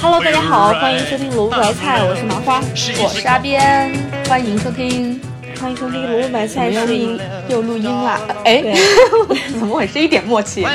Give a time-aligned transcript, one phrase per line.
[0.00, 2.60] Hello，大家好，欢迎收听萝卜白菜，我是麻花，
[3.00, 3.94] 我是阿边，
[4.26, 5.20] 欢迎收听，
[5.60, 7.16] 欢迎收听萝卜白菜是一
[7.48, 8.60] 又录音了，哎，
[9.56, 10.00] 怎么回事？
[10.00, 10.66] 一点默契。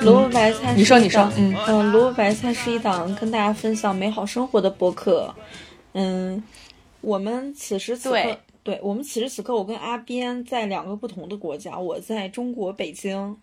[0.00, 5.34] 萝卜白菜，你说你说，嗯嗯，萝卜白菜是一档跟大家分享美好生活的播客，
[5.94, 6.44] 嗯，
[7.00, 13.36] 我们此时此刻，对我们此时此刻，我跟阿边在两个不同的国家，我在中国北京。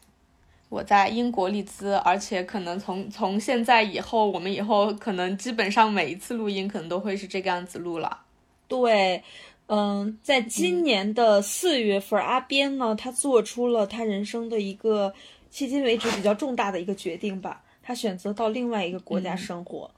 [0.68, 8.20] 我在英国利兹，而且可能从从现在以后，我们以后可能基本上每一次录音可能都会是这个样子录了。
[8.68, 9.24] 对，
[9.68, 15.14] 嗯，在今年的四月份，阿边呢，他做出了他人生的一个
[15.54, 19.90] 迄今为止比较重大的一个决定吧，他选择到另外一个国家生活。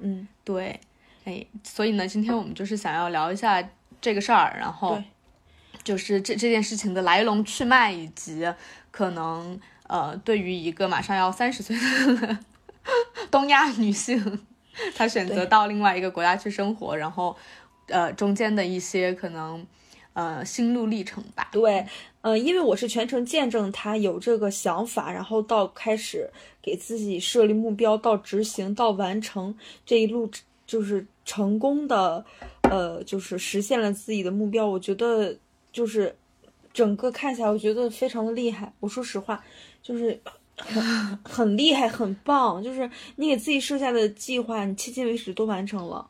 [0.00, 0.80] 嗯，对，
[1.24, 3.68] 哎，所以呢，今天我们就是想要聊一下
[4.00, 5.02] 这个事儿，然后
[5.84, 8.52] 就是这这件事情的来龙去脉，以及
[8.90, 9.60] 可能。
[9.88, 12.38] 呃，对于一个马上要三十岁的
[13.32, 14.44] 东亚女性，
[14.94, 17.34] 她选择到另外一个国家去生活，然后，
[17.86, 19.66] 呃，中间的一些可能，
[20.12, 21.48] 呃，心路历程吧。
[21.50, 21.86] 对，
[22.20, 26.28] 呃，因为我是全程见证她有这个想法，然后到开始
[26.60, 30.30] 给自己设立目标，到执行，到完成这一路，
[30.66, 32.26] 就是成功的，
[32.70, 34.66] 呃，就是实现了自己的目标。
[34.66, 35.36] 我觉得，
[35.72, 36.14] 就是
[36.72, 38.72] 整个看起来，我觉得非常的厉害。
[38.80, 39.42] 我说实话。
[39.80, 40.20] 就是
[40.56, 40.82] 很
[41.24, 42.62] 很厉害，很棒。
[42.62, 46.06] 就是你给自己设下的计划，你迄今为止都完成了。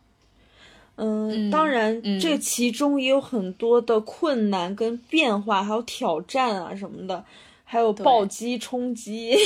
[0.97, 7.25] 嗯，当然，这其中也有很多的困难跟变化，还有挑战啊什么的，
[7.62, 9.37] 还有暴击冲击。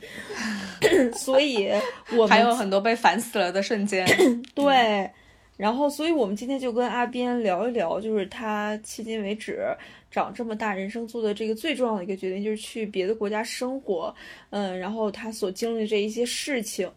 [1.14, 1.68] 所以，
[2.16, 4.06] 我还有很多被烦死了的瞬间。
[4.54, 5.10] 对，
[5.56, 9.66] 然后，所以我们今天就跟阿边聊一聊，就是他迄今为止。
[10.10, 14.14] 长这么大，人生做的这个最重要的一个决定就是去别的国家生活，
[14.50, 16.92] 嗯，然后他所经历这一些事情，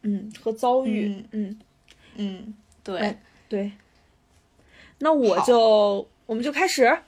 [0.00, 1.58] 嗯，和遭遇，嗯，
[2.14, 3.14] 嗯，对
[3.46, 3.70] 对。
[4.98, 6.98] 那我就我们就开始。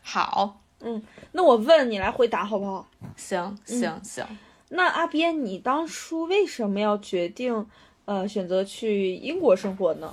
[0.00, 1.02] 好，嗯，
[1.32, 2.88] 那我问你来回答好不好？
[3.18, 4.26] 行行行。
[4.70, 7.66] 那阿边，你当初为什么要决定
[8.10, 10.12] 呃选择去英国生活呢？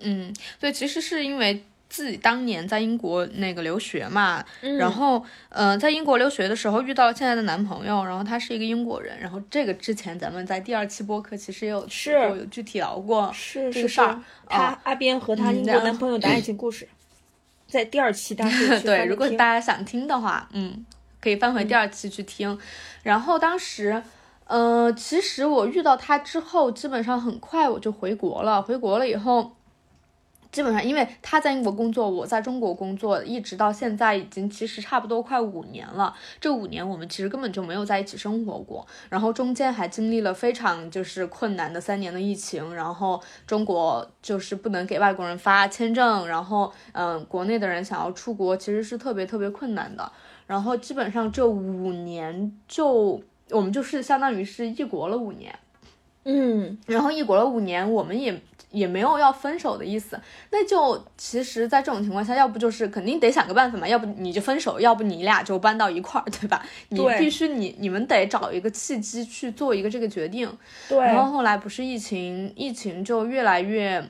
[0.00, 1.64] 嗯，对，其实是因为。
[1.86, 4.44] 自己当年在英国那个留学嘛，
[4.80, 16.88] 然后，呃，在英国留学的时候遇到了现在的男朋友，然后他是一个英国人，然后这个之前咱们在第二期播客其实也有是有具体聊过是这个事儿，他阿边和他英国男朋友的爱情故事，
[17.68, 20.84] 在第二期大家 对，如果大家想听的话，嗯，
[21.20, 22.58] 可以翻回第二期去听。
[23.04, 24.02] 然后当时，
[24.46, 29.52] 呃，其实我遇到他之后，基本上很快我就回国了，回国了以后。
[30.52, 36.14] 基本上，因为他在英国工作，我在中国工作，一直到现在已经其实差不多快五年了。
[36.40, 50.08] 这五年我们其实根本就没有在一起生活过，然后中间还经历了非常就是困难的三年的疫情，然后中国就是不能给外国人发签证，然后嗯，国内的人想要出国其实是特别特别困难的。
[50.46, 55.58] 然后基本上这五年就我们就是相当于是异国了五年，
[56.24, 58.40] 嗯，然后异国了五年，我们也。
[58.74, 66.60] 也没有要分手的意思，那就其实，在这种情况下，要不就是肯定得想个办法嘛，要不你就分手，要不你俩就搬到一块儿，对吧？
[66.88, 70.52] 你必须你你们得找一个契机去做一个这个决定。
[70.88, 70.98] 对。
[70.98, 74.04] 然后后来不是疫情，疫情就越来越，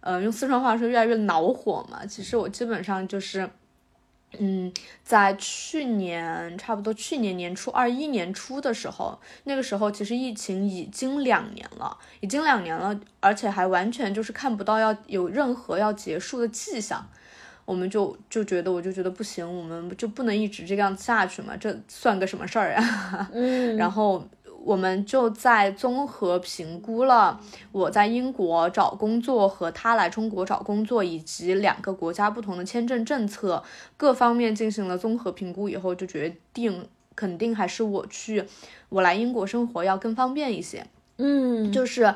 [0.00, 2.04] 呃，用四川话说越来越恼火嘛。
[2.04, 3.48] 其实我基本上就是。
[4.38, 4.72] 嗯，
[5.04, 17.06] 在去年差不多去年年初二一年初的时候，那个时候其实疫情已经两年了，已经两年了，而且还完全就是看不到要有任何要结束的迹象，
[17.64, 23.30] 我们就就觉得我就觉得不行，我们就不能一直这样下去嘛，这算个什么事儿啊？
[23.34, 24.26] 嗯，然后。
[24.64, 27.40] 我们就在综合评估了
[27.72, 33.62] 我在英国找工作和他来中国找工作，以及两个国家不同的签证政策
[33.96, 38.44] 各方面进行了综合评估以后，就决定肯定还是我去
[38.88, 40.86] 我来英国生活要更方便一些。
[41.18, 42.14] 嗯，就是，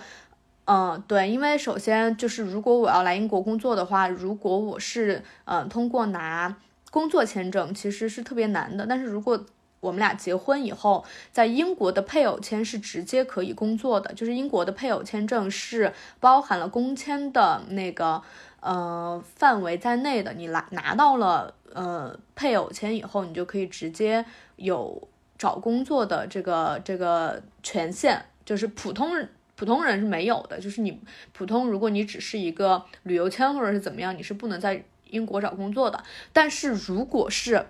[0.64, 6.56] 嗯，对，因为首先就是如果我要来英国工作的话，如果我是嗯通过拿
[6.90, 9.44] 工作签证，其实是特别难的，但是如果
[9.86, 18.20] 我们俩结婚以后，在英国的配偶签是直接可以工作的，就是英国的配偶签证是包含了工签的那个
[18.60, 20.32] 呃范围在内的。
[20.32, 24.24] 你拿拿到了呃配偶签以后，你就可以直接
[24.56, 30.58] 有找工作的这个这个权限，就是普通普通人是没有的。
[30.58, 31.00] 就是你
[31.32, 36.02] 普通，如果你只是一个旅游签或者是怎么样，你是不能在英国找工作的。
[36.32, 37.64] 但是如果是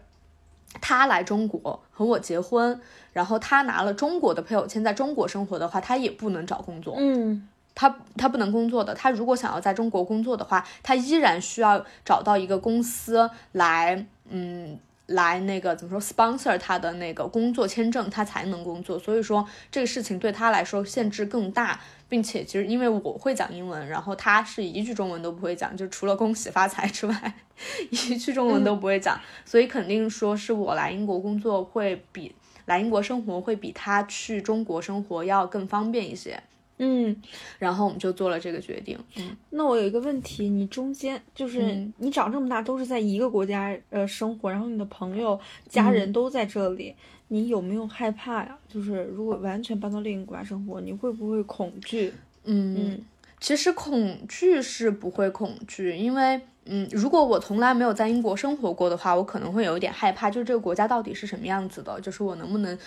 [0.81, 2.81] 他来中国和我结婚，
[3.12, 6.94] 然后他拿了中国的配偶签，在中国生活的话，他也不能找工作。
[6.99, 18.99] 嗯他他不能工作的，他如果想要在中国工作的话，他依然需要找到一个公司来，嗯，来那个怎么说 sponsor 他的那个工作签证，他才能工作。
[18.99, 27.34] 所以说这个事情对他来说限制更大，并且其实因为我会讲英文，然后他是一句中文都不会讲，就除了恭喜发财之外，
[27.90, 32.34] 一句中文都不会讲，所以肯定说是我来英国工作会比
[32.66, 36.42] 来英国生活会比他去中国生活要更方便一些。
[36.78, 37.16] 嗯，
[37.58, 38.98] 然后我们就做了这个决定。
[39.16, 46.94] 嗯，那我有一个问题，你中间就是嗯你长这么大都是在一个国家呃生活，然后你的朋友、家人都在这里，
[47.28, 48.56] 你有没有害怕呀？
[48.69, 52.12] 就是如果完全搬到另一个国家生活，你会不会恐惧？
[52.44, 53.00] 嗯，嗯
[53.40, 62.78] 其实恐惧是不会恐惧，因为嗯，如果我从来没有在英国生活过的话，我可能会有一点害怕，就是这个国家到底是什么样子的，就是我能不能。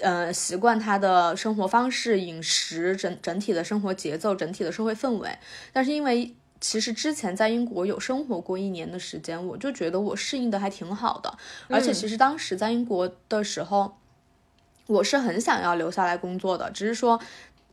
[0.00, 5.30] 呃，习惯他的生活方式、饮食整整体的生活节奏、整体的社会氛围。
[5.72, 11.36] 但是因为其实之前在英国有生活过一年的时间，我就觉得我适应的还挺好的。
[11.68, 13.96] 而且其实当时在英国的时候，
[14.86, 17.20] 我是很想要留下来工作的，只是说。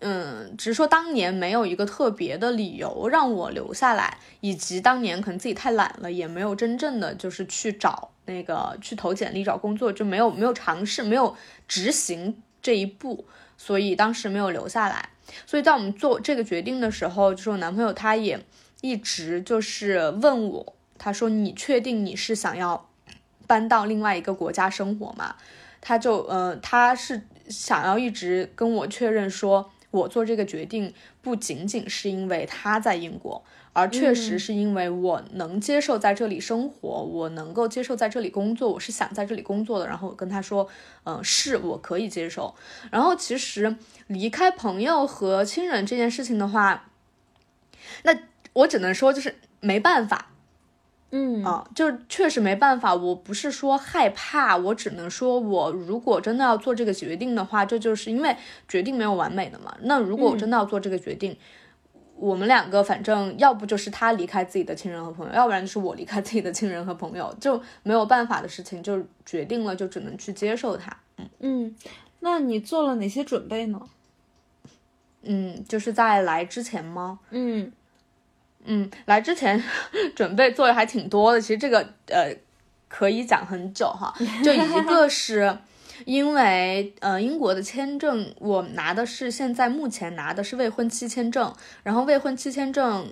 [0.04, 11.36] 嗯，只是说当年没有一个特别的理由让我留下来，以及当年可能自己太懒了，也没有真正的就是去找那个去投简历找工作，就没有没有尝试，没有
[11.68, 13.26] 执行这一步，
[13.60, 15.10] 所以当时没有留下来。
[15.46, 18.44] 所以在我们做这个决定的时候，就是我男朋友他也
[18.82, 22.90] 一直就是问我，他说你确定你是想要
[23.48, 25.36] 搬到另外一个国家生活吗？
[25.80, 29.72] 他就呃，他是想要一直跟我确认说。
[29.92, 33.44] 我做这个决定不仅仅是因为他在英国，
[33.74, 39.86] 而确实是因为我能接受在这里生活，我能够接受在这里工作，我是想在这里工作的。
[39.86, 40.66] 然后我跟他说，
[41.04, 42.56] 嗯、呃，是我可以接受。
[42.90, 43.76] 然后其实
[44.08, 46.88] 离开朋友和亲人这件事情的话，
[48.04, 48.18] 那
[48.54, 50.28] 我只能说就是没办法。
[51.14, 52.96] 嗯啊，就确实没办法。
[52.96, 58.34] 我不是说害怕，我只能说，我如果真的要做这个决定的话，这就是因为
[58.66, 59.76] 决定没有完美的嘛。
[59.82, 70.96] 那如果我真的要做这个决定，嗯、我们两个反正要不就是他离开自己的亲人和朋友，要不然就是我离开自己的亲人和朋友，就没有办法的事情，就决定了，就只能去接受他。
[71.18, 71.76] 嗯嗯，
[72.22, 73.82] 那你做了哪些准备呢？
[75.24, 77.20] 嗯，就是在来之前吗？
[77.32, 77.74] 嗯。
[78.66, 79.62] 嗯，来之前
[80.16, 82.36] 准备做的还挺多的，其实这个呃
[82.88, 84.14] 可以讲很久哈。
[84.44, 85.58] 就一 个是
[86.06, 91.54] 因为呃英国的签证，我拿的是现在目前拿的是未婚妻签证，
[91.84, 93.12] 然后未婚妻签证，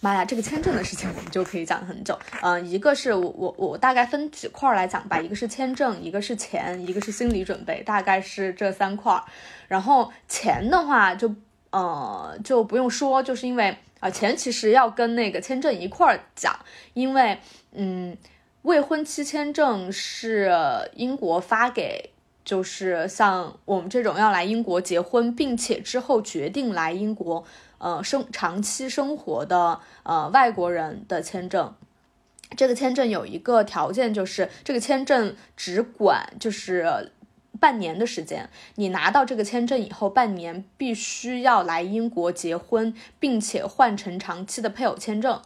[0.00, 2.18] 妈呀，这个签证的事情我们就可以讲很久。
[2.42, 9.20] 嗯、呃，一个是我我我大概分几块来讲吧，一个是签证，一个是钱，一个是心理准备，大概是这三块。
[9.68, 11.34] 然后钱的话就
[11.70, 13.76] 呃就不用说，就是因为。
[14.00, 16.58] 啊，钱其实要跟那个签证一块儿讲，
[16.94, 17.38] 因为
[17.72, 18.16] 嗯，
[18.62, 20.52] 未婚妻签证是
[20.94, 22.10] 英国发给，
[22.44, 27.44] 就是像我们这种要来英国结婚，并且之后决定来英国
[27.78, 31.74] 呃生长期生活的呃外国人的签证。
[32.56, 37.12] 这个签证有一个条件，就是这个签证只管就是。
[37.60, 45.40] 半年的时间，你拿到这个签证以后，半年必须要来英国结婚，并且换成长期的配偶签证。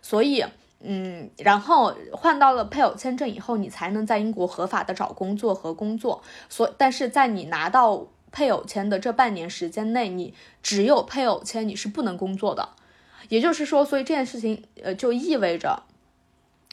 [0.00, 0.44] 所以，
[0.80, 6.22] 嗯，然后换到了配偶签证以后，你才能在英国合法的找工作和工作。
[6.48, 12.70] 所，但是在你拿到配偶签的这半年时间内，你只有配偶签，你是不能工作的。
[13.28, 15.82] 也就是说，所以这件事情，呃，就意味着。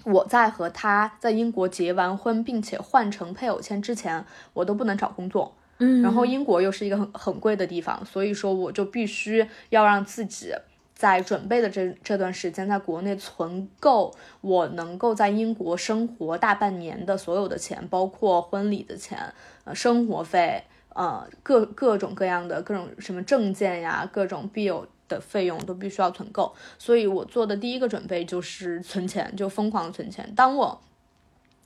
[0.05, 5.53] 我在和他在英国结完婚，并且换成配偶签之前，我都不能找工作。
[5.79, 10.53] 嗯，然后英国又是一个很很贵的地方，所以说我就必须要让自己
[10.93, 19.33] 在准备的这这段时间，在国内存够我能够在英国生活大半年的所有的钱，包括婚礼的钱、
[19.65, 24.87] 呃生活费、呃各各种各样的各种什么证件呀，各种必有。
[25.07, 30.31] 的费用都必须要存够，所以我做的第一个准备就是存钱，就疯狂存钱。
[30.35, 30.81] 当我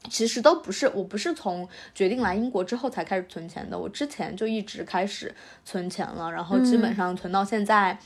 [0.09, 5.33] 其实都不是，我不是从决定来英国之后才开始存钱的，我之前就一直开始
[5.65, 7.99] 存钱了，然后基本上存到现在，嗯、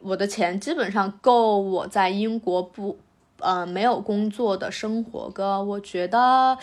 [0.00, 2.98] 我的钱基本上够我在英国不
[3.38, 6.58] 呃没有工作的生活个，我觉得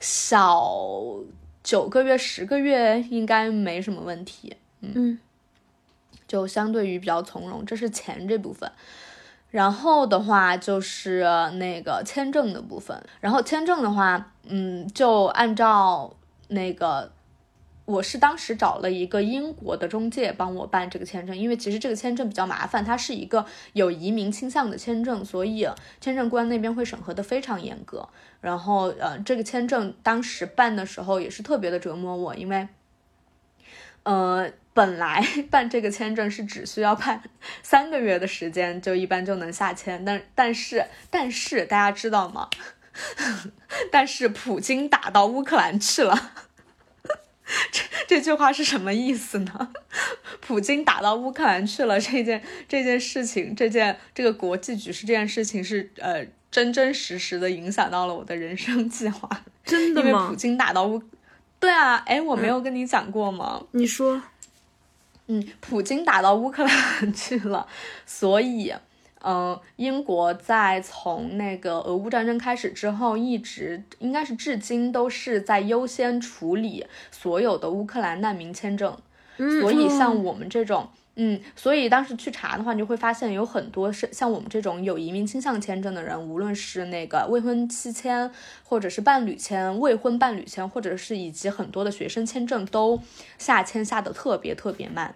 [0.00, 0.66] 小
[1.62, 4.56] 九个月、十个月应该没什么问题。
[4.80, 4.92] 嗯。
[4.94, 5.18] 嗯
[6.30, 8.70] 就相对于比较从容，这是钱这部分。
[9.50, 16.14] 然后的话就是那个签证的部分，然后签证的话，嗯，就按照
[16.48, 17.10] 那个。
[17.86, 25.66] 我是当时找了一个英国的中介帮我办这个签证，因为其实这个签证比较麻烦，它是一个有移民倾向的签证，所以
[26.00, 28.08] 签证官那边会审核的非常严格。
[28.40, 32.68] 然后，呃，这个签证当时办的时候也是特别的折磨我，因为，
[34.04, 37.22] 呃，本来办这个签证是只需要办
[37.62, 42.48] 三个月的时间，就一般就能下签，但但是但是大家知道吗？
[43.90, 46.32] 但是普京打到乌克兰去了。
[47.72, 49.72] 这这句话是什么意思呢？
[50.40, 59.28] 普京打到乌克兰去了，这件这件事情，这件这个国际局势这件事情是呃真真实实的影响到了我的人生计划。
[59.64, 60.08] 真的吗？
[60.08, 61.02] 因为普京打到乌，
[61.58, 63.64] 对啊，哎，我没有跟你讲过吗？
[63.72, 64.22] 你说，
[65.30, 67.66] 嗯，普京打到乌克兰去了，
[68.04, 68.74] 所以。
[69.22, 78.96] 嗯，英国在从那个俄乌战争开始之后，一直应该是至今都是在优先处理所有的乌克兰难民签证。
[79.36, 88.30] 所以像我们这种，嗯，所以当时去查的话，你就会发现有很多是像我们这种有移民倾向签证的人，无论是那个未婚妻签，
[88.62, 93.00] 或者是伴侣签、未婚伴侣签，或者是以及很多的学生签证，都
[93.36, 95.14] 下签下的特别特别慢。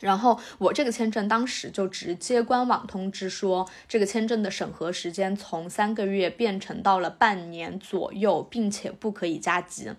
[0.00, 9.90] 然后我这个签证当时就直接官网通知说，这个签证的审核时间从三个月变成到了半年左右，并且不可以加急。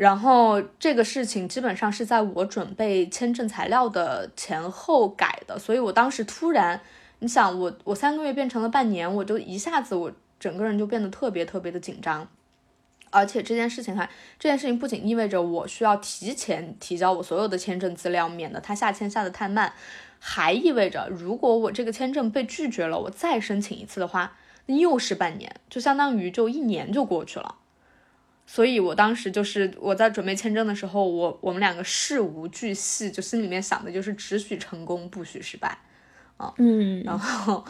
[0.00, 6.80] 然后这个事情基本上是在我准备签证材料的前后改的，所以我当时突然，
[7.18, 12.26] 你想我我三个月变成了半年，我就一下子我整个人就变得特别特别的紧张。
[13.10, 19.74] 而且这件事情还，这件事情不仅意味着我需要提前提交我所有的签证资料，免得他下签下的太慢，
[20.18, 27.56] 还意味着如果我这个签证被拒绝了，我再申请一次的话，又是半年，就相当于就一年就过去了。
[28.52, 35.78] 所以我当时就是我在准备签证的时候，我我们两个事无巨细，就心里面想的就是只许成功不许失败，
[36.36, 37.64] 啊，嗯，然后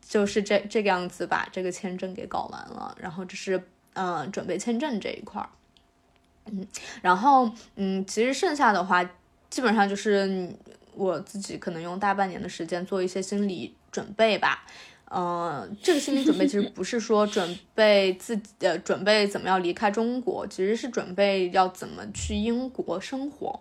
[0.00, 3.62] 就是这这个样子把这个签证给搞完了，然后这是。
[3.96, 5.48] 嗯，准备签证这一块儿，
[6.46, 6.66] 嗯，
[7.00, 9.08] 然后嗯，其实剩下的话，
[9.48, 10.52] 基本上就是
[10.94, 14.66] 我自己可能用大半年的时间做一些心理准备吧。
[15.10, 23.58] 嗯，这个心理准备其实不是说准备自己呃准备怎么样离开中国，其实是准备要怎么去英国生活。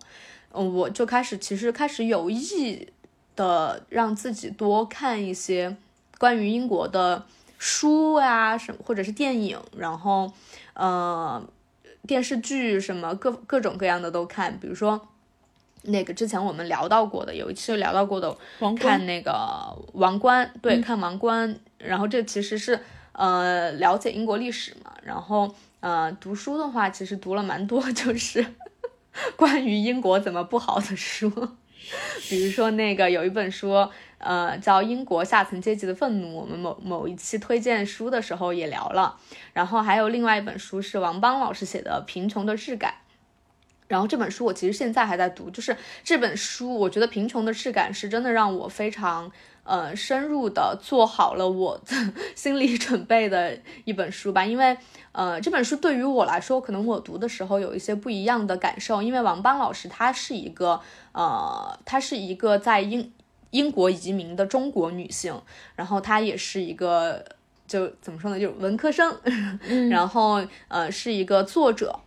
[0.52, 2.88] 嗯，我就开始其实开始有意
[3.36, 5.76] 的让自己多看一些
[6.18, 7.26] 关于英国的。
[7.66, 10.30] 书啊，什么或者是电影，然后，
[10.74, 11.42] 呃，
[12.06, 15.00] 电视剧什么各各种各样的都看，比如说
[15.84, 18.36] 那个之前我们聊到过的，有一期聊到过的，
[18.80, 19.32] 看那个
[19.94, 22.80] 王冠，对，看王冠，然后这其实是
[23.12, 28.46] 呃了解英国历史嘛，然后呃读书的话，其实读了蛮多，就是
[29.38, 31.30] 关于英国怎么不好的书，
[32.30, 33.88] 比如说那个有一本书。
[34.26, 39.18] 呃，叫《英国下层阶级的愤怒》，我们某某一期推荐书的时候也聊了。
[39.52, 42.92] 然后还有另外一本书是王邦老师写的《贫穷的质感》，
[43.94, 45.52] 然后这本书我其实现在还在读。
[45.52, 49.32] 就是这本书，我觉得《贫穷的质感》是真的让我非常
[49.64, 54.44] 呃深入的做好了我的 心理准备的一本书吧。
[54.44, 54.76] 因为
[55.12, 59.04] 呃这本书对于我来说，可能我读的时候有一些不一样的感受。
[59.04, 60.82] 因为王邦老师他是一个
[61.12, 63.12] 呃他是一个在英。
[63.54, 65.40] 英国移民的中国女性，
[65.76, 67.24] 然后她也是一个，
[67.68, 69.16] 就怎么说呢，就是文科生，
[69.92, 72.00] 然后呃是一个作者，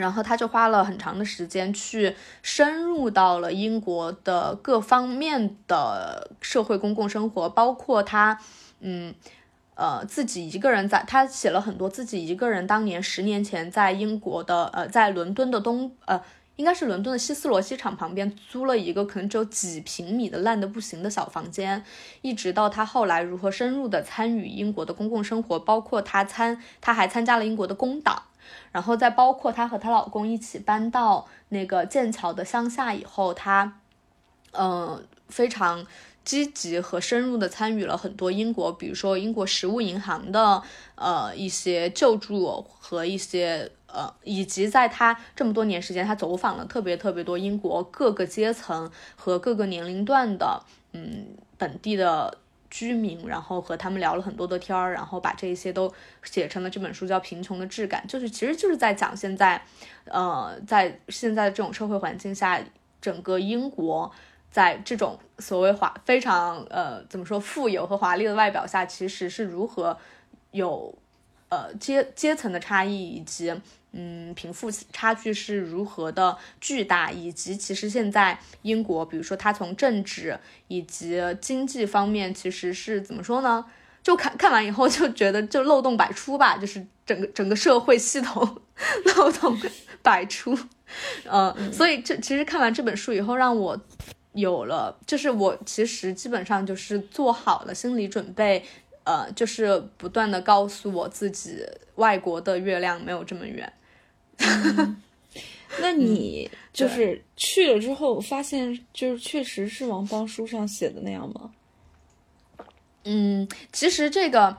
[0.00, 8.38] 然后他就花了很长的时间去深入到了英国的各方面的社会公共生活，包括他，
[8.80, 9.14] 嗯
[9.74, 16.20] 呃自己一个人在，他写了很多自己一个人当年十年前在英国的呃在伦敦的东呃。
[16.56, 21.84] 应该是伦敦的希斯罗机场旁边租了一个可能只有几平米的烂的不行的小房间，
[22.22, 28.22] 一直到他后来如何深入的参与英国的公共生活，包括他参他还参加了英国的工党，
[28.72, 33.80] 然后再包括她和她老公一起搬到那个剑桥的乡下以后，她
[34.52, 35.86] 嗯非常
[36.24, 40.62] 积极和深入的参与了很多英国，比如说英国食物银行的
[40.94, 43.70] 呃一些救助和一些。
[43.88, 50.62] 呃，以及在他这么多年时间，他走访了特别特别多英国各个阶层和各个年龄段的，
[50.92, 52.36] 嗯，本地的
[52.76, 55.90] 居民，然后和他们聊了很多的天儿，然后把这些都
[56.22, 59.62] 写成了这本书，叫《贫穷的质感》，就是其实就是在讲现在，
[60.04, 62.60] 呃，在现在的这种社会环境下，
[63.00, 64.12] 整个英国。
[64.48, 69.94] 在这种所谓华非常呃怎么说富有和华丽的外表下，其实是如何
[70.52, 70.96] 有
[71.50, 73.54] 呃阶阶层的差异，以及
[73.96, 80.38] 嗯贫富差距是如何的巨大，以及其实现在英国，比如说它从政治
[80.68, 83.64] 以及经济方面，其实是怎么说呢？
[84.02, 88.60] 就看看完以后就觉得就漏洞百出吧，就是整个整个社会系统
[89.16, 89.58] 漏洞
[90.00, 90.56] 百出，
[91.24, 93.76] 嗯，所以这其实看完这本书以后，让我
[94.34, 98.64] 有了，就是我其实基本上就是做好了心理准备，
[99.02, 101.64] 呃，就是不断的告诉我自己，
[101.96, 103.72] 外国的月亮没有这么圆。
[105.80, 111.50] 那你就是去了之后，发现就是确实是王邦书上写的那样吗？
[113.04, 114.56] 嗯，其实这个，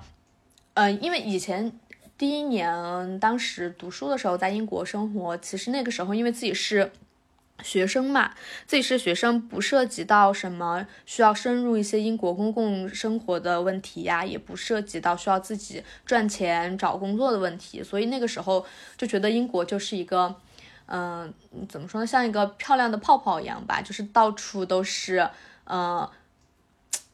[0.73, 1.71] 呃，因为以前
[2.17, 6.91] 第一年当时读书的时候在英国生活，其实那个时候因为自己是
[7.63, 8.33] 学生嘛，
[8.65, 18.65] 自己是学生，不涉及到什么需要深入一些英国公共生活的问题呀，也不涉及到需要自己赚钱找工作的问题，所以那个时候
[18.97, 20.35] 就觉得英国就是一个，
[20.85, 21.33] 嗯，
[21.67, 25.29] 怎么说呢，像一个漂亮的泡泡一样吧，就是到处都是，
[25.65, 26.07] 嗯。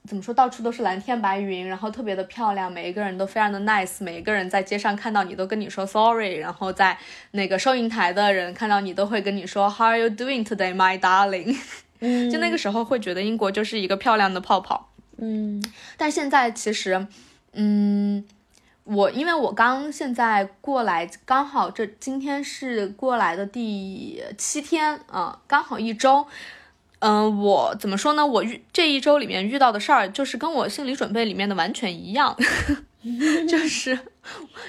[0.06, 0.34] 怎么说？
[0.34, 6.98] 到处都是蓝天白云，然后特别的漂亮，每一个人都非常的 nice，每一个人在街上看到你都跟你说 sorry，然后在
[7.32, 11.58] 那个收银台的人看到你都会跟你说 How are you doing today, my darling？
[12.00, 14.90] 嗯， 就那个时候会觉得英国就是一个漂亮的泡泡。
[15.20, 15.64] 嗯，
[15.96, 17.08] 但现在其实，
[17.54, 18.26] 嗯，
[18.84, 26.28] 我因为我刚现在过来，刚好这今天是过来的第七天啊，刚好一周。
[27.06, 28.26] 嗯，我怎么说呢？
[28.26, 32.34] 我遇这一周里面遇到的事儿，就是跟我心理准备里面的完全一样，
[33.46, 34.00] 就是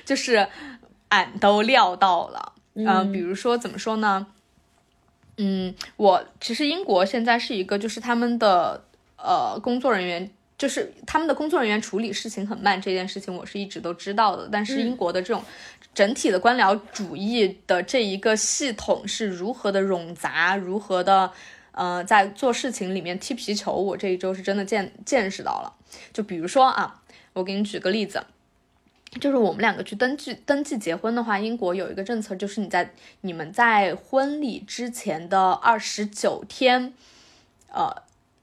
[0.04, 0.48] 就是
[1.10, 2.52] 俺都料到了。
[2.74, 4.26] 嗯，比如说怎么说呢？
[5.36, 8.82] 嗯，我其实英国现在是一个，就是他们的
[9.16, 14.48] 呃工作人员，就是他们的工作人员处理事情很慢，这件事情我是一直都知道的。
[14.50, 15.40] 但是英国的这种
[15.94, 21.30] 整体的官僚主义的这一个系统是如何的冗杂，如何的。
[21.76, 25.74] 呃，在做事情里面踢皮球，我这一周是真的见见识到了。
[26.12, 28.24] 就比如说啊，我给你举个例子，
[29.20, 36.94] 就是我们两个去登记登记结婚的话，英国有一个政策，就是你在你们在婚礼之前的二十九天，
[37.72, 37.92] 呃，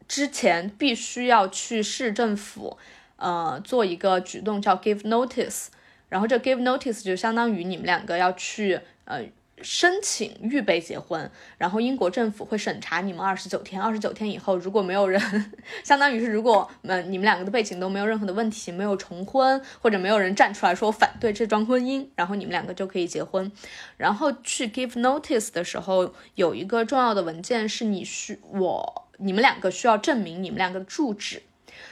[0.10, 2.78] 之前必须要去市政府，
[3.16, 5.68] 呃，做一个举动叫 give notice，
[6.10, 9.24] 然后这 give notice 就相当于你们两个要去，呃。
[9.64, 13.82] 申请预备结婚，然后英国政府会审查你们二十九天。
[13.82, 15.22] 二十九天以后，如果没有人，
[15.84, 23.52] 相当于是如果嗯你们两个的背景都没有任何的问题，没有重婚，或者没有人站出来说反对这桩婚姻，然后你们两个就可以结婚。
[23.98, 31.44] 然后去 give notice 的时候，有一个重要的文件是你需我你们两个需要证明你们两个的住址。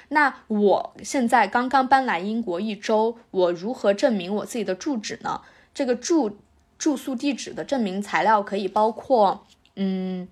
[0.10, 5.42] 那我现在刚刚搬来英国一周，我如何证明我自己的住址呢？
[5.74, 6.38] 这个住。
[6.80, 10.28] 住宿地址的证明材料可以包括，嗯，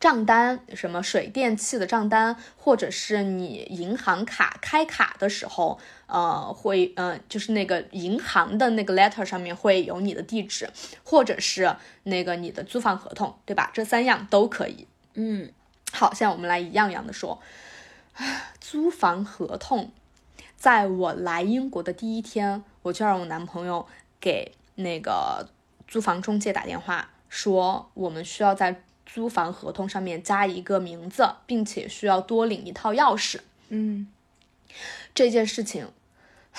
[0.00, 10.68] 账单，什么水电气的账单，或者是你银行卡开卡的时候，呃，会，呃，就是那个银行的那个 letter 上面会有你的地址，
[11.04, 13.70] 或者是那个你的租房合同，对吧？
[13.72, 14.86] 这三样都可以。
[15.14, 15.48] 嗯，
[15.92, 17.40] 好，现在我们来一样样的说，
[18.60, 19.92] 租房合同，
[20.56, 23.86] 在我来英国的第一天，我就让我男朋友
[24.20, 25.48] 给那个。
[25.88, 33.40] 租房中介打电话说，我们需要在租房合同上面加一个名字，并且需要多领一套钥匙。
[33.70, 34.06] 嗯，
[35.14, 35.90] 这件事情，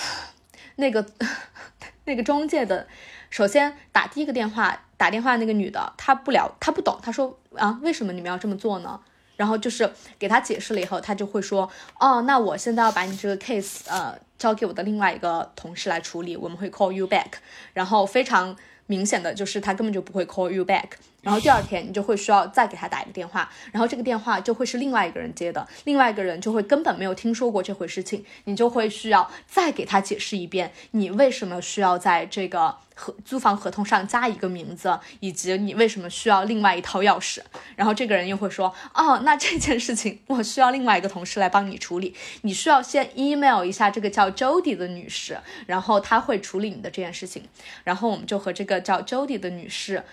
[0.76, 1.06] 那个
[2.06, 2.88] 那个中介的，
[3.30, 9.00] 首先打第一个电话，打电话那个女的，她不了，她不懂，她说啊，为什么你们要这么做呢？
[9.38, 17.34] 然后就是给她解释了以后，她就会说，哦，那我现在要把你这个 case 呃交给我的另外一个同事来处理，我们会 call you back，
[17.74, 18.58] 然后非常。
[18.90, 20.86] 明显的就是他根本就不会 call you back，
[21.22, 32.78] 然后第二天你就会需要再给他打一个电话，然后这个电话就会是另外一个人接的，另外一个人就会根本没有听说过这回事情，你就会需要再给他解释一遍，你为什么需要在这个。
[33.00, 37.40] 合租房合同上加一个名字，以及你为什么需要另外一套钥匙？
[37.78, 47.44] 然后这个人又会说，哦，那这件事情我需要另外一个同事来帮你处理，你需要先 email 一下这个叫 Jody 的女士，然后她会处理你的这件事情。
[47.84, 50.04] 然后我们就和这个叫 Jody 的女士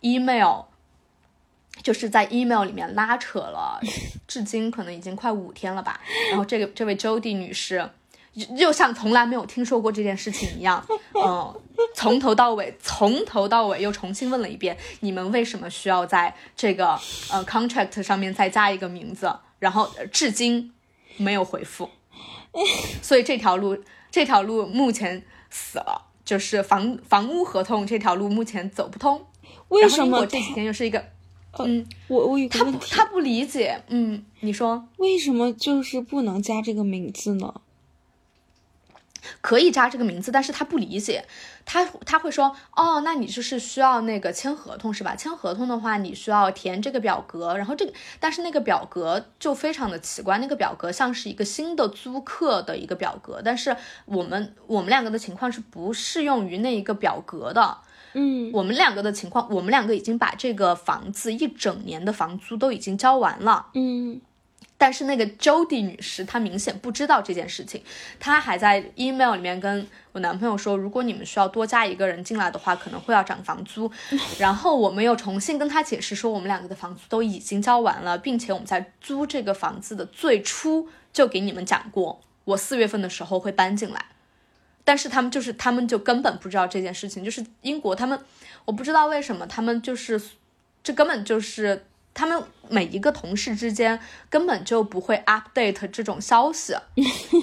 [0.00, 0.62] email，
[1.82, 3.80] 就是在 email 里面拉扯了，
[4.26, 6.00] 至今可能已经快五天了吧。
[6.30, 7.90] 然后这个这位 Jody 女士。
[8.56, 11.60] 又像从来没有听说过这件事情一样， 嗯，
[11.92, 16.90] 从头到尾，从头到尾又重新问了一遍，你们为什么需要在这个
[17.32, 19.34] 呃 contract 上面再加一个名字？
[19.58, 20.72] 然后至今
[21.16, 21.90] 没有回复，
[23.02, 23.76] 所以这条路
[24.10, 29.24] 这条路目前死了，就是房房屋合同这条路目前走不通。
[29.68, 31.04] 为什么这几天又是一个？
[31.58, 33.82] 嗯，我我有个问题，他不理解。
[33.88, 37.52] 嗯，你说为什么就是不能加这个名字呢？
[39.40, 41.24] 可以加这个名字，但是他不理解，
[41.64, 45.16] 他他会说，哦，那你就是需要那个签合同是吧？
[45.16, 57.78] 签合同的话，你需要填这个表格，然后这个，但是那个表格就非常的奇怪，那个表格像是一个新的租客的一个表格，但是我们我们两个的情况是不适用于那一个表格的。
[58.14, 63.66] 嗯，我们两个的情况，我们两个已经把这个房子一整年的房租都已经交完了。
[63.74, 64.18] 嗯，
[64.80, 67.82] 但是那个 Jody 女士她明显不知道这件事情，
[68.20, 73.90] 她还在 email 里面跟我男朋友说，如果你们需要多加一个人进来的话，可能会要涨房租。
[74.38, 84.06] 然后我们又重新跟她解释说，我们两个的房租都已经交完了，并且我们在租这个房子的最初就给你们讲过，我四月份的时候会搬进来。
[84.84, 87.22] 但是他们就是，他们就根本不知道这件事情。
[87.22, 88.18] 就是英国，他们
[88.64, 90.18] 我不知道为什么，他们就是
[90.82, 96.74] 这根本就是他们每一个同事之间根本就不会 update 这种消息。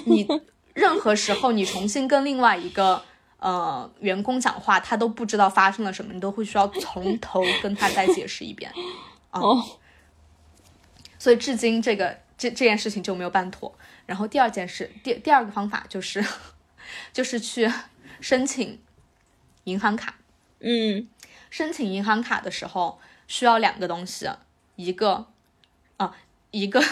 [0.06, 0.26] 你
[0.74, 3.02] 任何时候你重新跟另外一个
[3.38, 8.72] 呃员工讲话，他都不知道发生了什么，你都会需要从头跟他再解释一遍。
[9.30, 9.62] 哦，
[11.18, 13.74] 所以至今这个这这件事情就没有办妥。
[14.06, 16.24] 然后第二件事，第第二个方法就是。
[17.12, 17.68] 就是去
[18.20, 18.78] 申请
[19.64, 20.14] 银行卡，
[20.60, 21.08] 嗯，
[21.50, 24.30] 申请银行卡的时候需要两个东西，
[24.76, 25.26] 一个
[25.96, 26.16] 啊，
[26.50, 26.82] 一个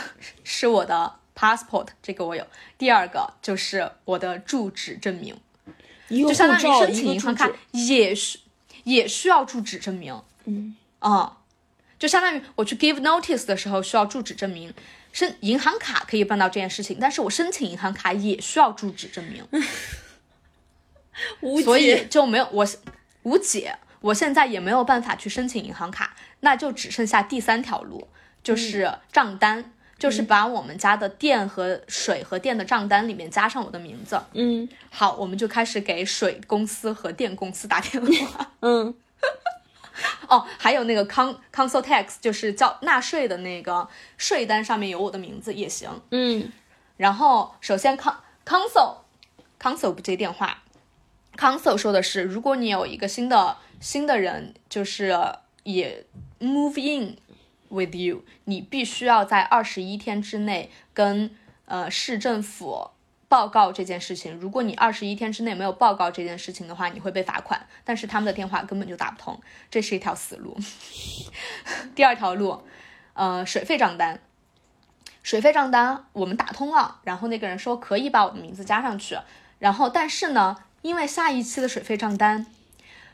[0.43, 5.37] 是我的 passport，这个我有，第二个就是我的住址证明，
[6.09, 8.41] 就相当于申请银行卡也需
[8.83, 11.39] 也需要住址证明，嗯啊，
[11.99, 14.75] 就相当于我去 give notice 的时候需要住址证明。
[15.13, 19.47] 申银行卡可以办到这件事情，但是我申请银行卡也需要住址证明，
[21.63, 22.67] 所以就没有我
[23.23, 23.79] 无解。
[24.05, 28.07] 我现在也没有办法去申请银行卡，那就只剩下第三条路，
[28.43, 34.21] 就是账单，就是把我们家的电和水和电的账单里面加上我的名字。
[34.35, 38.51] 嗯，好，我们就开始给水公司和电公司打电话。
[38.61, 38.95] 嗯。
[40.29, 43.89] 哦，还有那个 con council tax，就是交纳税的那个
[44.19, 45.89] 税单上面有我的名字也行。
[46.11, 46.51] 嗯，
[46.97, 48.97] 然后首先 con council
[49.59, 50.64] council 不接电话
[51.37, 55.17] ，council 说的是，如果你有一个新的新的人，就是
[55.63, 56.05] 也
[56.41, 57.17] move in
[57.69, 61.31] with you，你必须要在二十一天之内跟
[61.67, 62.91] 呃市政府。
[63.27, 67.67] 报告这件事情，如果你二十一天之内没有报告这件事情的话，你会被罚款。
[67.83, 70.57] 但是他们的电话根本就打不通，这是一条死路。
[71.97, 72.63] 第二条路，
[73.15, 74.21] 呃，水费账单，
[75.25, 79.19] 水费账单我们打通了，然后那个人说可以把我的名字加上去，
[79.59, 82.45] 然后但是呢，因为下一期的水费账单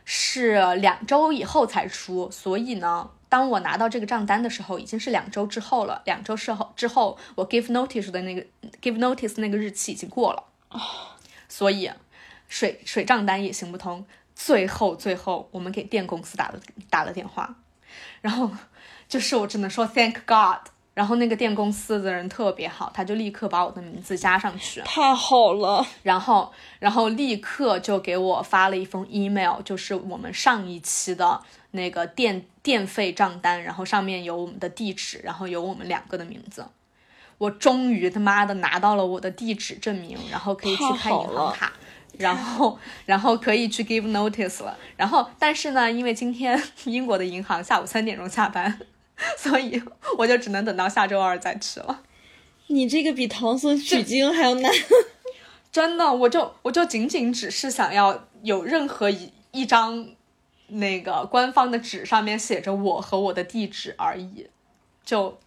[0.05, 3.11] 是两周以后才出，所以呢。
[3.29, 6.03] 当我拿到这个账单的时候，已经是两周之后了。
[6.05, 8.45] 两周之后，之后我 give notice 的那个
[8.83, 10.43] give notice 那个日期已经过了，
[11.49, 11.89] 所以
[12.49, 14.05] 水水账单也行不通。
[14.35, 16.59] 最后，最后我们给电公司打了
[16.91, 17.55] 打了电话，
[18.21, 18.51] 然后
[19.09, 20.73] 就是我只能说 thank God。
[20.93, 25.87] 然后那个电公司的人特别好，他就立刻把我的名字加上去，太好了。
[26.03, 36.67] 然后，然后立刻就给我发了一封 email，就是我们上一期的那个电电费账单，然后上面有我们的地址，然后有我们两个的名字。
[37.39, 41.73] 我终于他妈的拿到了我的地址证明，然后可以去开银行卡，
[42.19, 44.77] 然后然后可以去 give notice 了。
[44.97, 48.81] 然后，但是呢，因为今天英国的银行下午三点钟下班。
[49.37, 49.83] 所以
[50.17, 52.03] 我就只能等到下周二再吃了。
[52.69, 54.73] 你这个比唐僧取经还要难，
[55.73, 60.07] 真的，我就我就仅仅只是想要有任何一一张
[60.69, 64.49] 那个官方的纸上面写着我和我的地址而已，
[65.05, 65.39] 就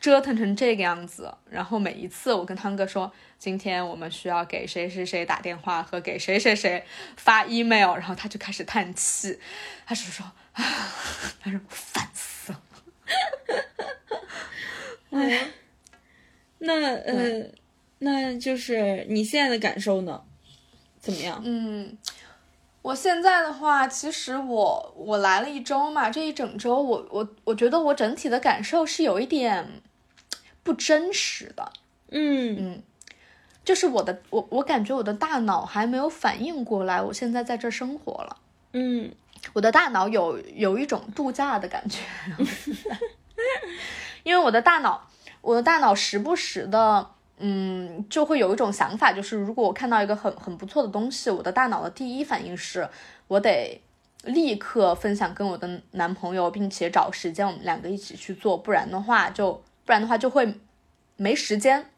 [0.00, 1.32] 折腾成这个样子。
[1.48, 6.84] 然后每一次我跟汤哥说，今天我们需要给谁谁谁打电话和给谁谁谁
[7.16, 9.38] 发 email，然后他就开始叹气，
[9.86, 12.60] 他是说， 他说烦死了。
[15.10, 15.46] 哎，
[16.58, 17.50] 那呃，
[17.98, 20.22] 那就是你现在的感受呢？
[21.00, 21.40] 怎么样？
[21.44, 21.96] 嗯，
[22.82, 29.82] 我现在的话，其实我我来了一周嘛，这一整周，我我我觉得我整体的感受是有一点
[30.62, 31.72] 不真实的。
[32.10, 32.82] 嗯嗯，
[33.64, 38.36] 就是我的我我感觉我的大脑还没有反应过来，我现在在这生活了。
[38.72, 39.12] 嗯，
[39.52, 42.00] 我的大脑有有一种度假的感觉，
[44.24, 45.06] 因为我的大脑，
[45.40, 52.88] 我的大脑时不时的，嗯，就会有一种想法，就是如果我看到一个很很不错的东西，我的大脑的第一反应是，
[53.28, 53.80] 我得
[54.24, 59.52] 立刻分享跟我的男朋友，并且找时间我们两个一起去做，不然的话就
[59.84, 60.58] 不然的话就会
[61.16, 61.90] 没时间。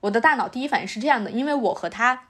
[0.00, 2.28] 我的大脑第一反应是这样的，因为我和他。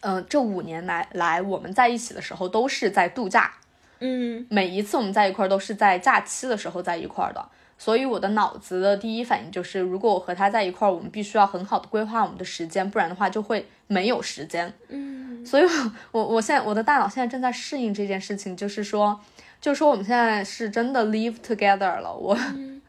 [0.00, 3.52] 嗯，这五年来来我们在一起的时候都是在度假，
[3.98, 14.72] 嗯，每一次我们在一块儿都是在假期的时候在一块儿的，所以我的脑子的第一反应就是，如果我和他在一块儿，我们必须要很好的规划我们的时间，不然的话就会没有时间。
[14.88, 15.64] 嗯， 所以，
[16.12, 19.20] 我我我现在我的大脑现在正在适应这件事情，就是说，
[19.60, 22.36] 就是说我们现在是真的 live together 了，我。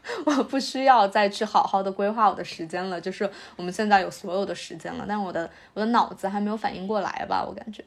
[0.25, 7.83] 我不需要再去好好的规划我的时间了，就是我们现在有所有的时间了，但我的我的脑子还没有反应过来吧，我感觉，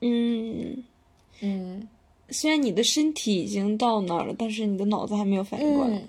[0.00, 0.84] 嗯
[1.40, 1.88] 嗯，
[2.30, 6.00] 虽然你的身体已经到那儿了，但是你的脑子还没有反应过来。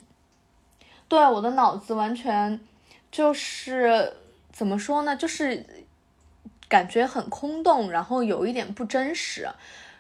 [1.07, 2.59] 对，我的脑子完全
[3.12, 4.13] 就是
[4.51, 5.65] 怎么说呢，就是
[6.67, 9.49] 感觉很空洞，然后有一点不真实，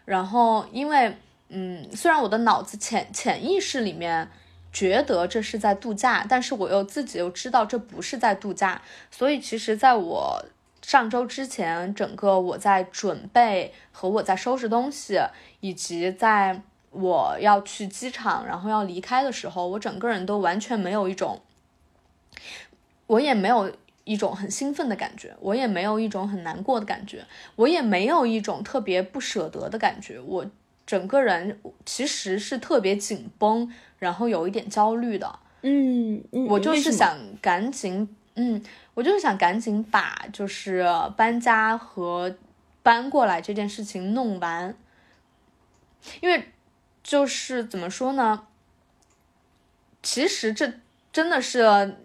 [0.05, 1.17] 然后因为
[1.49, 4.29] 嗯，虽然我的脑子潜潜意识里面。
[4.71, 10.45] 觉得这是在度假，但是我又自己又知道这不是在度假，所以其实在我
[10.81, 15.19] 上周之前，整个我在准备和我在收拾东西，
[15.59, 21.41] 以及在我要去机场然后要离开的时候，我整个人都完全没有一种，
[23.07, 23.71] 我也没有
[24.05, 30.45] 一种很兴奋的感觉，我也没有一种很难过的感觉，我也没有一种特别不舍得的感觉，我
[30.89, 33.71] 整个人其实是特别紧绷。
[33.99, 42.33] 然后有一点焦虑的，嗯，我就是想赶紧，嗯，我就是想赶紧把就是搬家和
[42.81, 44.73] 搬过来这件事情弄完，
[46.21, 46.47] 因为
[47.03, 48.47] 就是怎么说呢？
[50.01, 50.71] 其实这
[51.11, 51.97] 真的是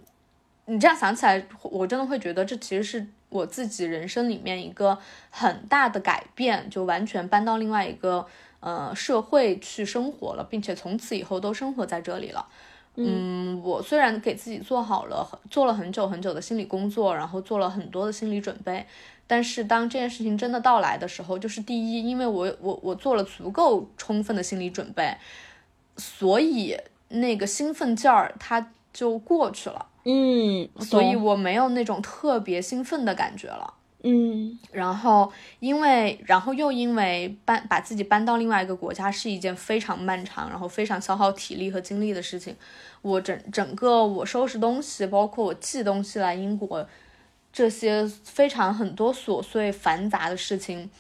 [0.67, 4.99] 你这样想起来，我真的会觉得这其实是我自己人生里面一个
[5.31, 8.27] 很大的改变，就完全搬到另外一个。
[8.65, 12.47] 呃，社会去生活了，并且从此以后都生活在这里了。
[12.97, 18.87] 嗯，我虽然给自己做好了做了很久很久的心理工作，然后做了很多的心理准备，
[19.27, 25.15] 但是当这件事情真的到来的时候，就是第一，因为我我我做了足够充分的心理准备，
[25.99, 26.75] 所以
[27.09, 29.87] 那个兴奋劲儿它就过去了。
[30.05, 33.75] 嗯，所以我没有那种特别兴奋的感觉了。
[34.07, 42.55] 嗯，然后因为，然后又因为搬把自己搬到另外一个国家是一件非常漫长，然后非常消耗体力和精力的事情。
[43.01, 46.87] 我整整个我收拾东西，包括我寄东西来英国，
[47.51, 50.91] 这些非常很多琐碎繁杂的事情，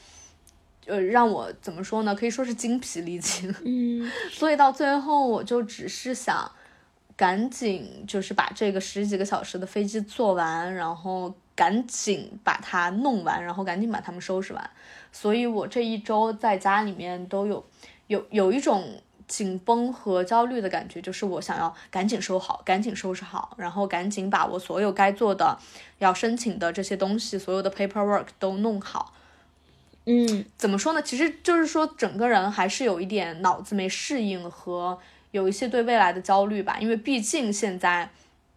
[0.86, 2.14] 呃，让我怎么说呢？
[2.14, 3.54] 可以说是精疲力尽。
[3.66, 6.50] 嗯， 所以到最后，我就只是想
[7.16, 11.34] 赶紧就是把这个十几个小时的飞机坐完，然后。
[11.56, 14.70] 赶紧把它弄完，然后赶紧把它们收拾完。
[15.12, 17.64] 所以我这一周在家里面都有
[18.08, 25.56] 有有一种紧绷和焦虑的感觉，就是我想要赶紧收好，赶紧收拾好，然后赶紧把我所有该做的、
[25.98, 29.14] 要申请的这些东西，所有的 paperwork 都弄好。
[30.06, 31.00] 嗯，怎么说呢？
[31.00, 34.98] 其实就是说，整个人还是有一点脑子没适应和
[35.30, 38.10] 有一些对未来的焦虑吧，因为毕竟现在。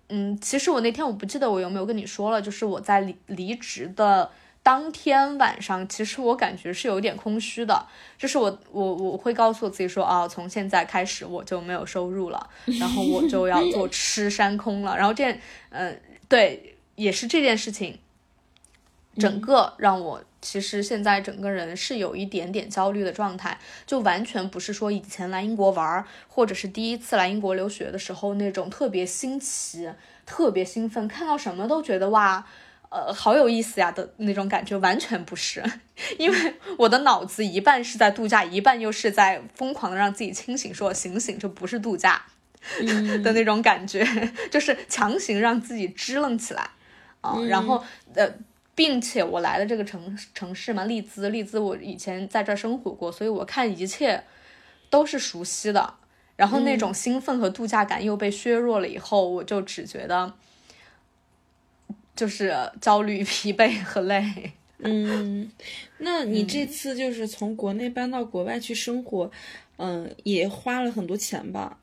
[0.09, 4.29] 嗯，其实我那天我不记得我有没有跟你说了，就是我在离离职的
[4.63, 7.85] 当天晚上，其实我感觉是有点空虚的，
[8.17, 15.37] 就是我我我会告诉我自己说啊，从现在开始我就没有收入了，然后我就要做吃山空了，然后这
[15.69, 17.99] 嗯对，也是这件事情，
[19.17, 20.23] 整个让我。
[20.47, 29.91] 其实现在整个人是有一点点焦虑的状态，就完全不是说以前来英国玩，或者是第一次来英国留学的时候那种特别新奇、
[30.25, 32.45] 特别兴奋，看到什么都觉得哇，
[32.87, 35.61] 呃，好有意思呀的那种感觉，完全不是。
[36.17, 42.23] 因为我的脑子一半是在度假，一半又是在疯狂的让自己清醒，说醒醒，这不是度假
[43.21, 44.07] 的那种感觉，
[44.49, 46.69] 就是强行让自己支棱起来
[47.19, 47.83] 啊，然后
[48.15, 48.31] 呃。
[48.77, 54.23] 并且我来的这个城城市嘛，利兹，利兹，我以前在这儿生活过，所以我看一切
[54.91, 55.95] 都是熟悉的。
[56.35, 60.31] 然后那种兴奋和度假感又被削弱了以后，我就只觉得
[62.15, 64.51] 就是焦虑、 疲惫和累。
[64.77, 65.51] 嗯，
[65.97, 69.31] 那 你这次就是从国内搬到国外去生活，
[69.77, 71.79] 嗯，也花了很多钱吧？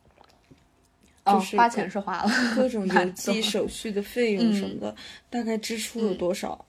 [1.27, 4.95] 就是花钱是花了，各种 邮寄手续的费用什么的，
[5.29, 6.65] 大概支出了多少？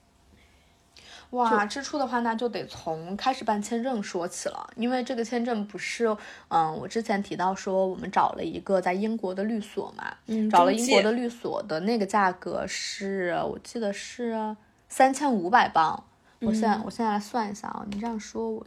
[1.36, 6.16] 哇，支出的话，那就得从开始办签证说起了，因为这个签证不是，
[6.48, 14.56] 嗯，我之前提到说我们找了一个在英国的律所嘛，嗯，找了英国的律所的那个价格是我记得是
[14.88, 16.04] 三千五百镑，
[16.40, 18.64] 我现在我现在来算一下啊，你这样说我，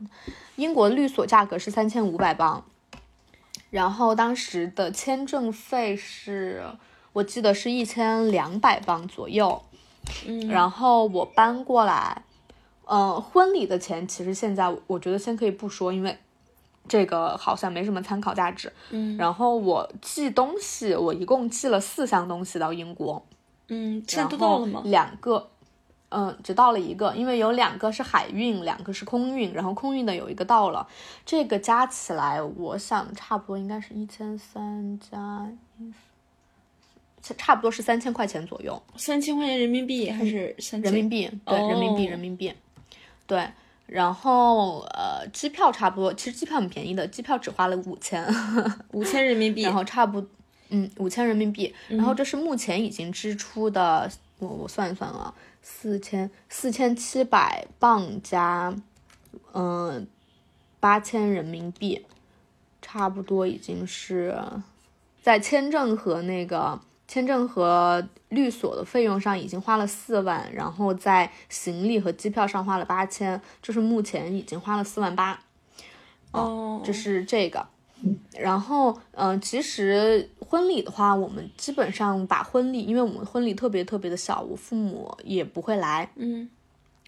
[0.56, 2.64] 英国律所价格是三千五百镑，
[3.72, 6.64] 然后当时的签证费是
[7.14, 9.64] 我记得是一千两百镑左右，
[10.28, 12.22] 嗯，然后我搬过来。
[12.92, 16.18] 嗯，婚礼的钱其实现在我觉得先可以不说，因为
[16.88, 18.74] 这个好像没什么参考价值。
[18.90, 23.24] 嗯，然后我寄东西，我一共寄了四箱东西到英国。
[23.68, 24.82] 嗯，现在都到了吗？
[24.86, 25.50] 两个，
[26.10, 30.88] 嗯，只到了一个，因为有两个是海运，两个是空运，然后空运的有一个到了，
[31.24, 35.48] 这个加起来，我想差不多应该是一千三加
[35.78, 35.94] 一。
[37.38, 41.30] 差不多是三千块钱左右，三千块钱人民币还是三人民币？
[41.46, 42.52] 对，人民币，人民币。
[43.30, 43.48] 对，
[43.86, 48.28] 然后呃，机票差不多，其实机票很便宜的，机票只花了五千，
[48.92, 50.26] 五千人民币，然后差不，
[50.70, 58.76] 嗯，五千人民币，然后这是目前已经支出的，我我算一算啊，四千四千七百镑加，
[59.54, 60.08] 嗯，
[60.80, 62.04] 八千人民币，
[62.82, 64.36] 差不多已经是
[65.22, 66.80] 在签证和那个。
[67.10, 75.40] 签证和律所的费用上已经花了四万，然后在行李和机票上花了八千，就是目前已经花了四万八。
[76.32, 77.66] 哦，这是这个。
[78.38, 86.12] 然后，嗯，其实婚礼的话，我们基本上把婚礼，因为我们婚礼特别特别的小，我父母也不会来。
[86.16, 86.48] 嗯。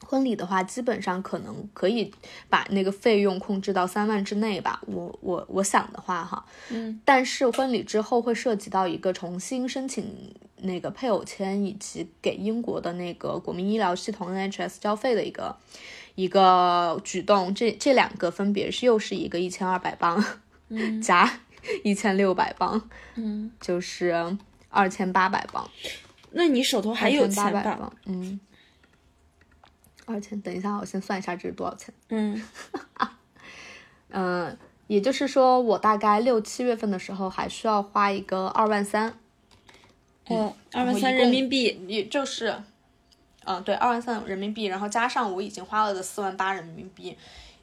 [0.06, 2.12] 婚礼的话，基本上可能可以
[2.50, 4.82] 把那个费用控制到三万之内吧。
[4.88, 15.56] 我我我想的话，哈，嗯，但是婚礼之后会涉及到一个重新申请那个配偶签，以及给英国的那个国民医疗系统 NHS 交费的一个
[16.16, 17.54] 一个举动。
[17.54, 20.24] 这这两个分别是又是一个一千二百镑，
[20.70, 21.40] 嗯， 加
[21.84, 24.38] 一千六百镑，嗯，就是
[24.70, 25.70] 二千八百镑。
[26.32, 27.94] 那你手头还有钱吧？
[28.06, 28.40] 嗯。
[30.06, 30.40] 多少钱？
[30.42, 31.94] 等一下，我先算一下这是多少钱。
[32.10, 32.44] 嗯，
[34.10, 39.14] 嗯， 也就是说，我大概六七月份的时候还需要花一个二万三。
[40.28, 42.56] 哦，二万三人民币，也就是，
[43.44, 47.18] 嗯，对，二万三人民币，然后加上我已经花了的四万八人民币，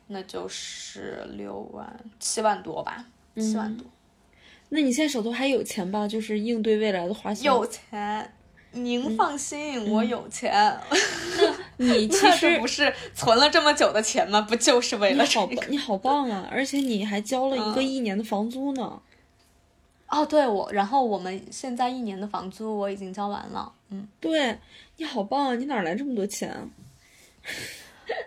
[0.08, 3.04] 那就是六万七万多吧，
[3.36, 3.86] 七万多。
[4.70, 6.06] 那你现在手头还有钱吧？
[6.06, 7.54] 就是应对未来的花销。
[7.54, 8.32] 有钱。
[8.72, 10.78] 您放心，我有钱。
[11.78, 14.40] 你 其实不是存了这么久的钱吗？
[14.42, 15.66] 不就是为了这个？
[15.68, 16.48] 你好棒啊！
[16.50, 19.00] 而且你还交了一个一年的房租呢。
[20.08, 23.72] 哦，对，我然后我们现在一年的房租我已经交完了。
[23.90, 24.58] 嗯，对，
[24.96, 25.54] 你好棒啊！
[25.54, 26.70] 你哪来这么多钱？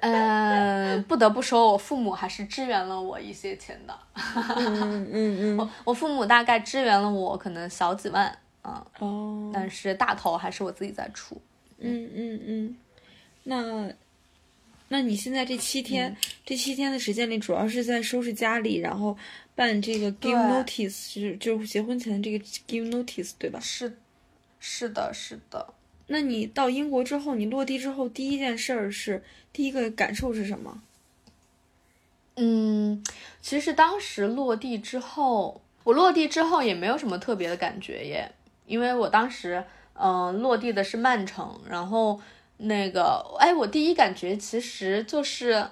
[0.02, 3.98] 嗯，不得不说，我父母还是支援了我一些钱的。
[4.16, 8.36] 嗯嗯嗯， 我我父母大概支援了我可能小几万。
[8.62, 11.40] 啊哦，但是大头还是我自己在出。
[11.80, 12.78] 嗯嗯嗯，
[13.44, 13.94] 那，
[14.90, 19.18] 那你现在这七天，这七天的时间里，主要是在收拾家里，然后
[19.56, 23.60] 办这个 give notice，就是就是结婚前的这个 give notice，对吧？
[23.60, 23.98] 是，
[24.60, 25.74] 是的，是的。
[26.08, 30.84] 那你到英国之后，你落地之后，第一件事儿是第一个感受是什么？
[32.36, 33.04] 嗯，
[33.42, 38.32] 其实当时落地之后，我落地之后也没有什么特别的感觉耶。
[38.72, 39.62] 因为我当时，
[39.94, 42.18] 嗯，落地的是曼城，然后
[42.56, 45.68] 那个，哎，我第一感觉其实就是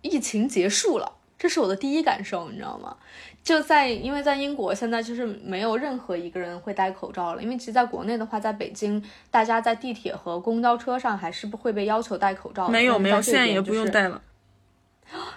[0.00, 2.96] 疫情结束了，这是我的第一感受，你知道吗？
[3.42, 14.22] 就在因为在英国现在就是没有任何一个人会戴口罩了，因为其实在国内的话，在北京，大家在地铁和公交车上还是不会被要求戴口罩，没有没有，现在也不用戴了。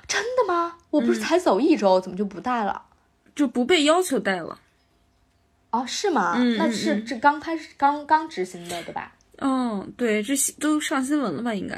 [0.08, 0.78] 真的吗？
[0.92, 2.84] 我不是才走一周，怎么就不戴了？
[3.34, 4.60] 就不被要求戴了。
[5.74, 6.38] 哦，是吗？
[6.56, 9.12] 那是这刚开始刚刚执行的，对吧？
[9.40, 11.52] 嗯，对，这都上新闻了吧？
[11.52, 11.76] 应该。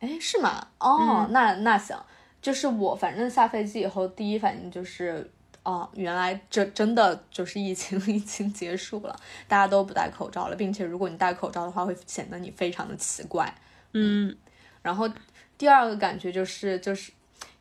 [0.00, 0.68] 哎，是吗？
[0.78, 1.98] 哦，那那行，
[2.42, 5.30] 就是我反正下飞机以后第一反应就是，
[5.62, 9.18] 哦，原来这真的就是疫情 已经结束了，
[9.48, 13.50] 大家都不戴口罩了，并且如果你戴口罩的话，会显得你非常的奇怪。
[13.94, 14.36] 嗯，
[14.82, 15.08] 然后
[15.56, 17.10] 第二个感觉就是就是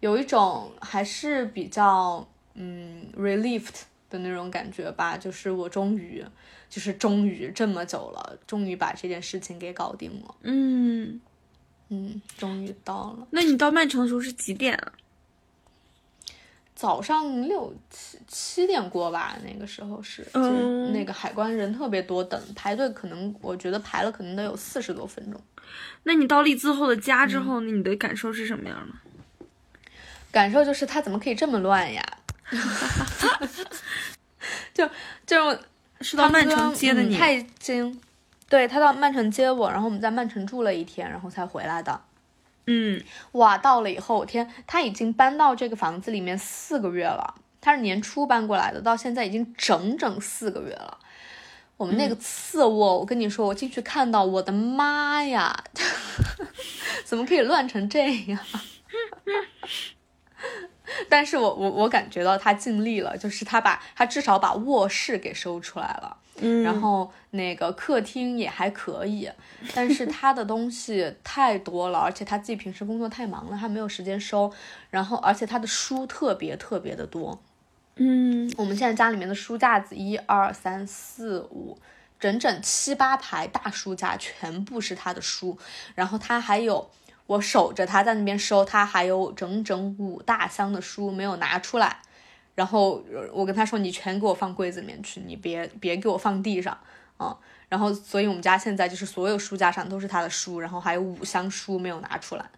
[0.01, 3.84] 有一种还是比较嗯 relieved。
[4.10, 6.26] 的那种感觉吧，就是我终于，
[6.70, 10.36] 就是终于这么久了，终于把这件事情给搞定了。
[10.41, 11.20] 嗯
[11.89, 13.28] 嗯，终于到了。
[13.32, 14.93] 那你到曼城的时候是几点啊？
[16.76, 25.41] 早上六七七点过吧，那个时候是，嗯那个海关人特别多，等排队可能我觉得排了可能得有四十多分钟。
[26.03, 29.45] 那你到利兹后的家嗯之后，你的感受是什么样的？
[30.32, 32.18] 感受就是他怎么可以这么乱呀？
[34.74, 34.89] 就
[35.26, 35.58] 这种
[36.02, 37.16] 是到曼城接的你？
[37.16, 38.02] 嗯他已经，
[38.47, 42.02] 对他到曼城接我，然后我们在曼城住了一天，然后才回来的。
[42.68, 51.00] 嗯，哇，到了以后，天，他已经搬到这个房子里面四个月了，他是年初搬过来的，到现在已经整整四个月了。
[51.78, 55.64] 我们那个次卧，我跟你说，我进去看到，我的妈呀，
[57.04, 58.39] 怎么可以乱成这样？
[61.07, 69.29] 但是我我我感觉到他尽力了，就是他把他至少把卧室给收出来了，嗯然后那个客厅也还可以，
[69.73, 74.51] 但是他的东西太多了，而且他自己平时工作太忙了，他没有时间收，
[74.89, 77.39] 然后而且他的书特别特别的多，
[77.97, 81.77] 嗯，我们现在家里面的书架子一二三四五，
[82.19, 85.57] 整整七八排大书架，全部是他的书。
[85.95, 86.89] 然后他还有，
[87.30, 91.99] 我守着他在那边收，他还有整整五大箱的书没有拿出来。
[92.55, 96.75] 然后我跟他说：“你全给我放柜子里面去，你别别给我放地上
[97.17, 97.38] 啊。”
[97.69, 102.49] 然后，所以我们家现在就是所有书架上都是他的书，然后还有五箱书没有拿出来。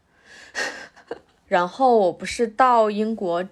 [1.50, 3.44] 然后我不是到英国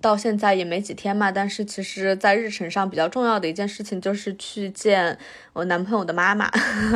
[0.00, 5.18] 到现在也没几天嘛，但是其实，在日程上比较重要的一件事情就是去见
[5.52, 6.48] 我男朋友的妈妈，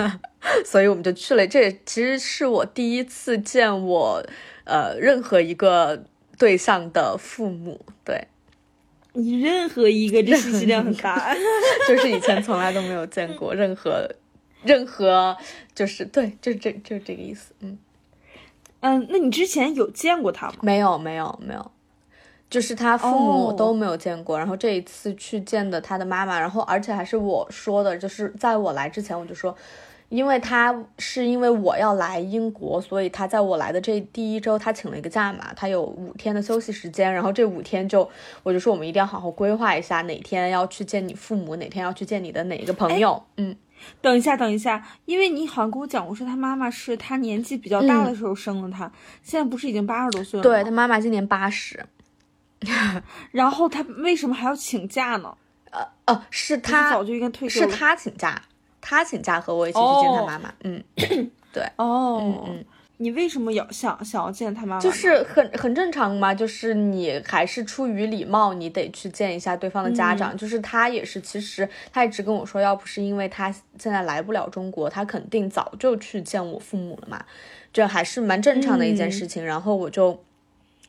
[0.64, 1.44] 所以我们就去了。
[1.46, 4.24] 这其实是我第一次见我
[4.64, 6.04] 呃任何一个
[6.38, 8.28] 对象的父母，对，
[9.14, 11.34] 你任何一个这信息量很大。
[11.88, 14.08] 就是以前从来都没有见过任何
[14.62, 15.36] 任何，
[15.74, 17.76] 就是对，就这就这个意思，嗯，
[18.78, 20.54] 嗯，那你之前有见过他吗？
[20.62, 21.72] 没有没有没有。
[22.52, 23.52] 就是他父母哦。
[23.54, 29.56] 都没有见过然后这一次去见的他的妈妈，然后而且还是我说的，就是在我来之前我就说，
[30.10, 38.06] 因为他是因为我要来英国，所以他在我来的这第一周他请了一个假嘛，他有五天的休息时间，然后这五天就
[38.42, 43.56] 我就说我们一定要好好规划一下，哪天要去见你父母，哪天要去见你的哪一个朋友，嗯，
[44.02, 48.92] 等一下，等一下，因为你好像跟我讲过，说他妈妈是他年纪比较大的时候生了他，
[49.22, 50.50] 现在不是已经八十多岁了吗？
[50.50, 51.82] 对他妈妈今年八十，
[53.32, 55.36] 然后他为什么还要请假呢？
[55.70, 57.60] 呃哦，是他是早就应该退休。
[57.60, 58.40] 是他请假，
[58.80, 60.82] 他请假和我一起去见他哦妈妈，嗯
[61.52, 62.64] 对哦，嗯 嗯。
[62.98, 64.80] 你为什么要想想要见他妈妈？
[64.80, 70.36] 就是很很正常嘛，就是你还是出于礼貌，你得去见一下对方的家长。
[70.36, 77.24] 就是他也是，其实他一直跟我说，要不是因为他现在来不了中国，他肯定早就去见我父母了嘛，
[77.72, 79.44] 这还是蛮正常的一件事情。
[79.44, 80.22] 然后我就。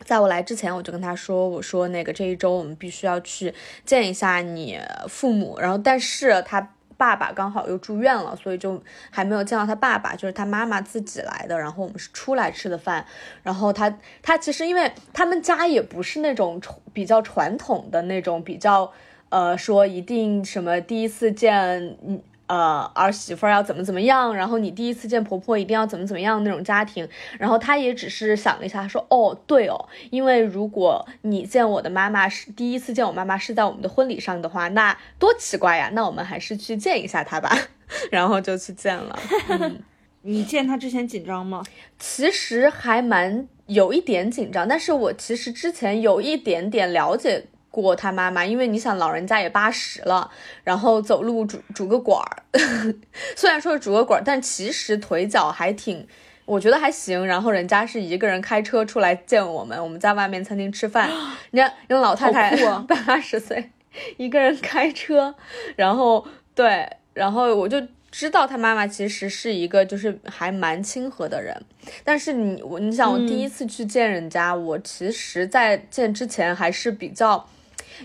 [0.04, 3.54] 在我来之前，我就跟他说：“我说那个这一周我们必须要去
[3.86, 11.58] 见一下你父母。”然后，但是他爸爸刚好又住院了，所以就还没有见到他爸爸，就是他妈妈自己来的。
[11.58, 13.06] 然后我们是出来吃的饭。
[13.42, 16.62] 然后他他其实因为他们家也不是那种
[16.94, 18.92] 比较传统的那种比较
[19.30, 27.08] 呃说一定什么第一次见嗯呃儿媳妇儿要怎么怎么样，然后你第一次见婆婆一定要怎么怎么样那种家庭。
[27.40, 35.90] 然后他也只是想了一下，他说哦对哦，因为如果你见我的妈妈是第一次见我妈妈是在我们的婚礼上的话，那多奇怪呀！
[35.94, 37.56] 那我们还是去见一下她吧。
[38.10, 39.20] 然后就去见了。
[39.50, 39.82] 嗯
[40.26, 41.62] 你见她之前紧张吗？
[42.00, 47.46] 其实还蛮有一点紧张，但是我其实之前有一点点了解
[47.82, 50.30] 过他妈妈，因为你想老人家也八十了，
[50.64, 52.44] 然后走路拄拄个拐儿，
[53.36, 56.08] 虽然说是拄个拐儿，但其实腿脚还挺。
[56.46, 61.10] 我觉得还行，然后人家是一个人开车出来见我们，我们在外面餐厅吃饭，
[61.52, 62.54] 人家人老太太
[62.86, 63.72] 八十岁，
[64.18, 65.34] 一个人开车，
[65.78, 71.56] 然后对，然后我就知道他妈妈其实是一个就是还蛮亲和的人，
[72.04, 77.48] 但是你我你想我第一次去见人家，我其实在见之前还是比较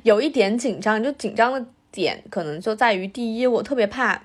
[0.02, 4.22] 有一点紧张，就紧张的点可能就在于第一，我特别怕。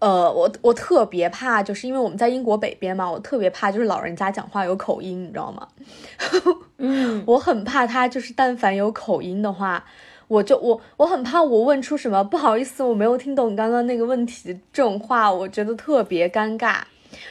[0.00, 5.66] 呃，我我特别怕，就是因为我们在英国北边嘛，我特别怕就是老人家讲话有口音，你知道吗？
[6.76, 9.82] 嗯， 我很怕他就是但凡有口音的话，
[10.28, 16.82] 我就我我很怕我问出什么不好意思，我没有听懂你刚刚那个问题这种话，我觉得特别尴尬。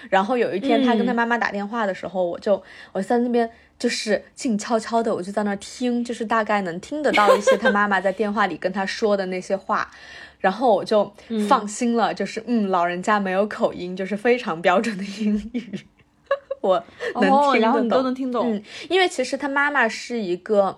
[0.10, 3.48] 然后有一天他跟他妈妈打电话的时候，我就我在那边
[3.84, 9.92] 就是静悄悄的，我就在那儿听，就是大概能听得到一些他妈妈在电话里跟他说的那些话。
[10.40, 11.14] 然后我就
[11.50, 15.82] 放心了，就是嗯，老人家没有口音，就是非常标准的英语，
[16.62, 16.82] 我
[17.20, 17.60] 能哦，听得懂。
[17.60, 18.54] 然后你都能听懂。
[18.54, 20.78] 嗯，因为其实他妈妈是一个，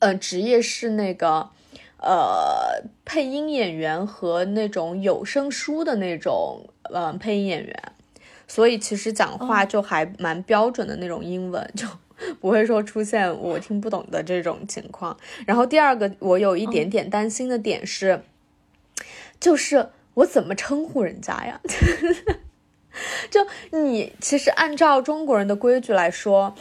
[0.00, 1.48] 呃，职业是那个
[1.96, 7.92] 呃配音演员和那种有声书的那种呃配音演员，
[8.46, 11.86] 所以其实讲话就还蛮标准的那种英文，就
[12.40, 15.16] 不会说出现我听不懂的这种情况。
[15.46, 18.22] 然后第二个我有一点点担心的点是，
[19.38, 21.60] 就是我怎么称呼人家呀？
[23.30, 26.54] 就你其实按照中国人的规矩来说，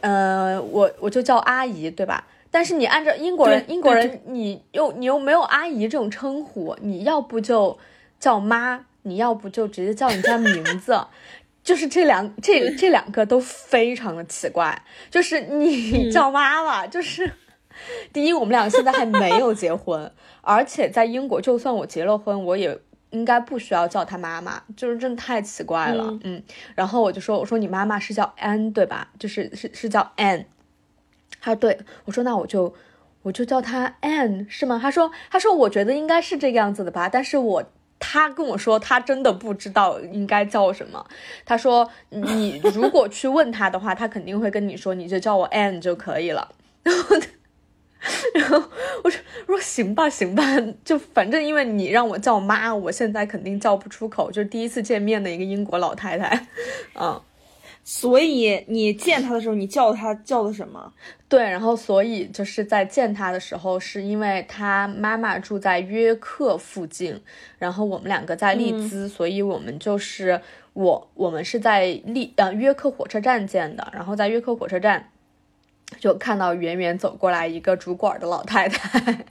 [0.00, 2.26] 呃，我我就叫阿姨，对吧？
[2.50, 7.78] 但是你按照英国人，英国人你又你又没有阿姨这种称呼，你要不就
[8.18, 10.98] 叫妈，你要不就直接叫人家名字，
[11.66, 14.80] 就是这两这这两个都非常的奇怪。
[15.10, 17.30] 就是你叫妈妈，就是
[18.12, 20.10] 第一，我们俩现在还没有结婚，
[20.42, 22.78] 而且在英国，就算我结了婚，我也
[23.10, 26.16] 应该不需要叫她妈妈，就是真的太奇怪了。
[26.22, 26.40] 嗯，
[26.76, 29.08] 然后我就说，我说你妈妈是叫 Anne 对吧？
[29.18, 30.44] 就是是是叫 Anne。
[31.40, 32.74] 他对我说：“那我就
[33.22, 37.64] 我就叫他 Anne 是吗？”他说：“他说我觉得应该是这个样子的吧。”但是我
[37.98, 41.04] 他跟我说他真的不知道应该叫什么。
[41.44, 46.52] 他说：“你如果去问他的话，他肯定会跟你说，你就叫我 Anne 就可以了。”
[46.84, 47.16] 然后，
[48.34, 48.62] 然后
[49.02, 50.44] 我说：“我说行吧，行吧，
[50.84, 54.30] 就反正因为你让我叫妈，我现在肯定叫不出口。
[54.30, 56.46] 就是第一次见面的一个英国老太太，
[56.94, 57.20] 嗯。”
[57.88, 60.92] 所以你见他的时候，你叫他叫的什么？
[61.28, 67.22] 对，然后所以就是在见他的时候，是因为他妈妈住在约克附近，
[67.60, 70.40] 然后我们两个在利兹，所以我们就是
[70.72, 75.08] 我我们是在利呃约克火车站见的，然后在约克火车站
[76.00, 79.24] 就看到远远走过来一个主管的老太太，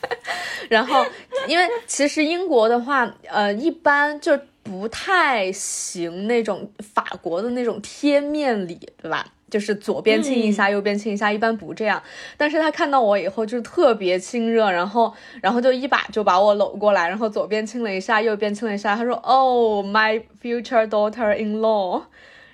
[0.70, 1.04] 然后
[1.46, 4.40] 因为其实英国的话，呃，一般就。
[4.68, 9.26] 不太行那种法国的那种贴面礼，对吧？
[9.50, 12.02] 就是左边亲一下，右边亲一下，一般不这样。
[12.36, 18.94] 但是他看到我以后就特别亲热，然后，然后就一把就把我搂过来，然后左边亲了一下，右边亲了一下。
[18.94, 22.02] 他说：“Oh, my future daughter-in-law。”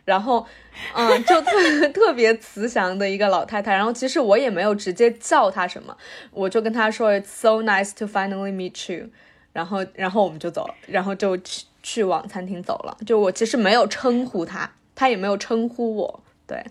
[0.07, 0.47] 然后，
[0.95, 3.75] 嗯，就特 特别慈祥的一个老太太。
[3.75, 5.97] 然后其实我也没有直接叫她什么，
[6.31, 9.09] 我就跟她说：“It's so nice to finally meet you。”
[9.53, 11.65] 然后，然后我们就走了，然后就去。
[11.85, 16.65] 去往餐厅走了，就我其实没有称呼他，他也没有称呼我，对，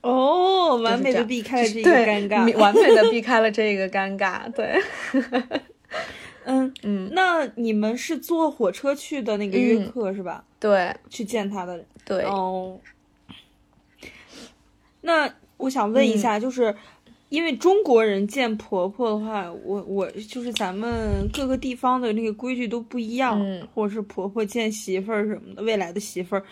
[0.00, 4.82] 哦，完美的避开了这个尴尬，完美的避开了这个尴尬，对，
[6.44, 10.44] 嗯嗯，那你们是坐火车去的那个约克是吧？
[10.58, 12.80] 对，去见他的，对，哦，
[15.02, 16.74] 那我想问一下，就是。
[17.32, 23.40] 因为中国人见婆婆的话，我我就是咱们各个地方的那个规矩都不一样，
[23.74, 26.44] 或者是婆婆见媳妇儿什么的，未来的媳妇儿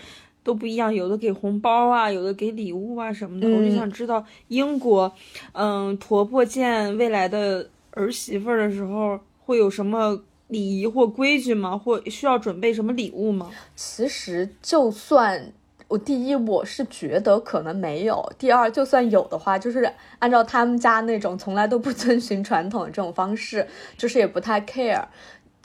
[0.42, 3.46] 都不一样，有的给红包啊，有的给礼物啊什么的。
[3.46, 5.12] 我就想知道英国，
[5.52, 10.18] 嗯，婆婆见未来的儿媳妇儿的时候会有什么
[10.48, 11.76] 礼仪或规矩吗？
[11.76, 13.50] 或需要准备什么礼物吗？
[13.76, 15.52] 其实就算。
[15.90, 23.66] 我第一，我是觉得可能没有；第二，就算有的话，就是按照他们家那种从来都不遵循传统的这种方式，
[23.96, 25.02] 就是也不太 care，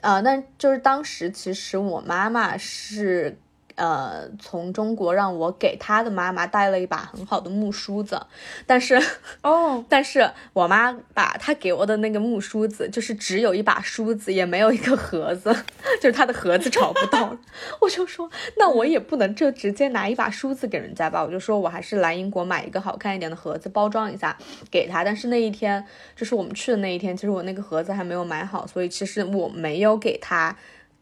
[0.01, 3.37] 啊，但就是当时其实我妈妈是。
[3.75, 8.21] 呃，从中国让我给他的妈妈带了一把很好的木梳子，
[8.65, 8.97] 但是
[9.41, 15.53] 哦， 但是我妈把她给我的那个木梳子，就是只有一把梳子，也没有一个盒子，
[16.01, 17.37] 就是她的盒子找不到。
[17.81, 24.37] 我就说，那我也不能就直接拿一把梳子给人家吧，我就说我还是来英国买一个好看一点的盒子包装一下
[24.71, 25.03] 给他。
[25.03, 30.55] 但是那一天，就是我们去的那一天，其实我那个盒子还没有买好，所以其实我没有给他。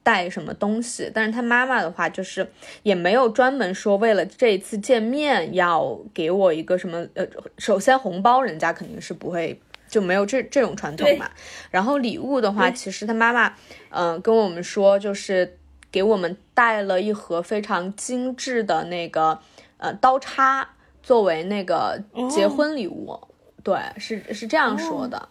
[0.03, 1.09] 带什么东西？
[1.13, 2.47] 但是他妈妈的话，就是
[2.83, 7.25] 也没有专门说为了这一次见面要给我一个什么呃，
[7.57, 11.31] 首先红包人家肯定是不会，就没有这这种传统嘛。
[11.71, 13.53] 然后礼物的话，其实他妈妈
[13.89, 15.57] 嗯跟我们说，就是
[15.89, 19.39] 给我们带了一盒非常精致的那个
[19.77, 20.67] 呃刀叉，
[21.01, 23.19] 作为那个结婚礼物。
[23.63, 25.29] 对，是是这样说的。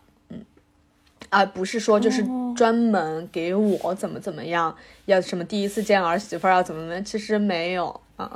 [1.33, 2.23] 而不是说就是
[2.55, 4.77] 专门给我怎么怎么样，
[5.07, 8.31] 要什么第一次见儿媳妇要怎么怎么，样，其实没有啊。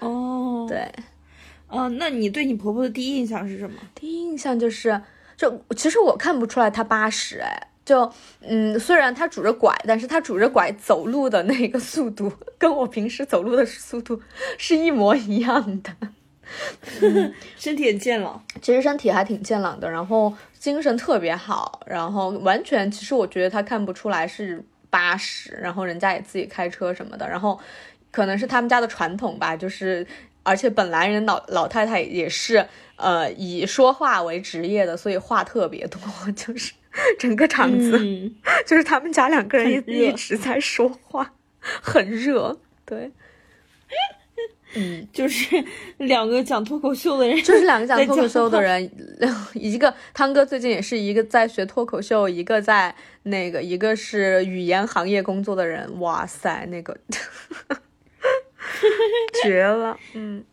[0.00, 0.90] 哦，对，
[1.68, 3.76] 嗯，那你对你婆婆的第一印象是什么？
[3.94, 5.00] 第一印象就是，
[5.36, 14.20] 就其实我看不出来她八十，哎，就嗯，虽然她拄着拐，但是她拄着拐走路的那个速度，跟我平时走路的速度
[14.58, 15.92] 是一模一样的。
[17.56, 27.58] 身体很健朗，其实身体还挺健朗的，然后精神特别好，然后完全其实我觉得他看不出来是八十，然后人家也自己开车什么的，然后
[28.12, 30.06] 可能是他们家的传统吧，就是
[30.44, 36.00] 而且本来人老老太太也是呃以说话为职业的，所以话特别多，
[36.36, 36.72] 就是
[37.18, 38.32] 整个场子、嗯。
[38.64, 43.10] 就是他们家两个人很一一直在说话，很热，对，
[44.74, 45.06] 嗯。
[45.12, 45.62] 就是
[45.98, 48.90] 两个讲脱口秀的人， 就是两个讲脱口秀的人，
[49.54, 52.94] 一个汤哥最近也是一个在学脱口秀，一个在
[53.24, 56.96] 那个一个是语言行业工作的人，哇塞，那个
[59.42, 60.44] 绝了，嗯，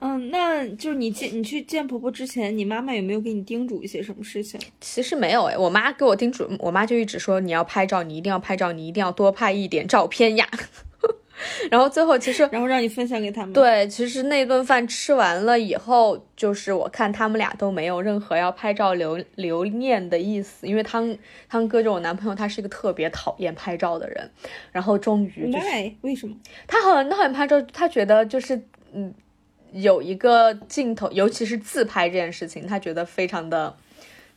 [0.00, 4.58] 嗯，那就是你见你去见婆婆之前，你妈妈有没有给你叮嘱一些什么事情？
[4.80, 10.48] 其实没有诶，我妈给我叮嘱，我妈就一直说你要拍照，你一定要拍照，你一定要多拍一点照片呀。
[11.70, 21.16] 然后最后其实然后让你分享给他们。，对，其实那顿饭吃完了以后，就是我看他们俩都没有任何要拍照留留念的意思，因为汤
[21.48, 24.30] 汤哥就我男朋友，他是一个特别讨厌拍照的人。
[24.72, 25.94] 然后终于就是，why？
[26.02, 26.34] 为什么？
[26.66, 28.60] 他很讨厌拍照，他觉得就是
[28.92, 29.12] 嗯，
[29.72, 33.76] 有一个镜头，尤其是自拍这件事情，他觉得非常的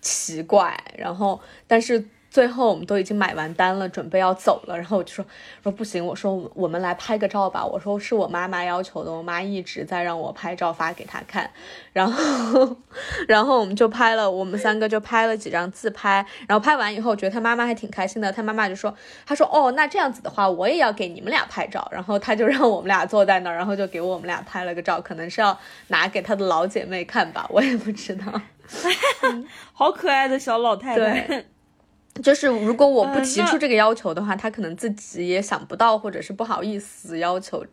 [0.02, 0.78] 奇怪。
[0.98, 5.26] 然后，但是最后我们都已经买完单了，准备要走了，然后我就说
[5.64, 7.66] 说不行，我说我们来拍个照吧。
[7.66, 11.50] 我说是我妈妈要求的，我妈一直在让我拍照发给她看。
[11.92, 12.78] 然后，
[13.28, 16.26] 然后我们就拍了，我们三个就拍了几张自拍。
[16.48, 18.32] 然后拍完以后，我觉得他妈妈还挺开心的。
[18.32, 18.94] 他妈妈就说，
[19.26, 21.88] 他说哦，那这样子的话，我也要给你们俩拍照。
[21.92, 25.58] 然后他就让我们俩坐在那儿，然后就给我们俩拍了个照，可能是要
[25.88, 28.26] 拿给他的老姐妹看吧，我也不知道。
[29.74, 31.22] 好可爱的小老太太。
[31.28, 31.46] 对
[32.22, 37.66] 就是如果我不提出这个要求的话，他可能自己也想不到，或者是不好意思要求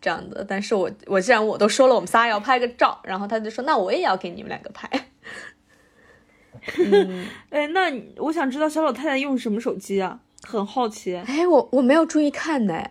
[0.00, 0.44] 这样的。
[0.44, 4.88] 但是我我既然我都说了，我们仨要拍个照，然后他就说那我也要给你们两个拍。
[6.78, 10.20] 嗯， 哎，那我想知道小老太太用什么手机啊？
[10.42, 11.16] 很好奇。
[11.16, 12.90] 哎，我我没有注意看呢，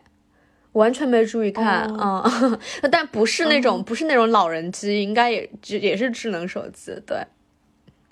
[0.73, 2.59] 完全没注意看，哦嗯，
[2.91, 7.17] 但不是那种、不是那种老人机，应该也只也是智能手机，对，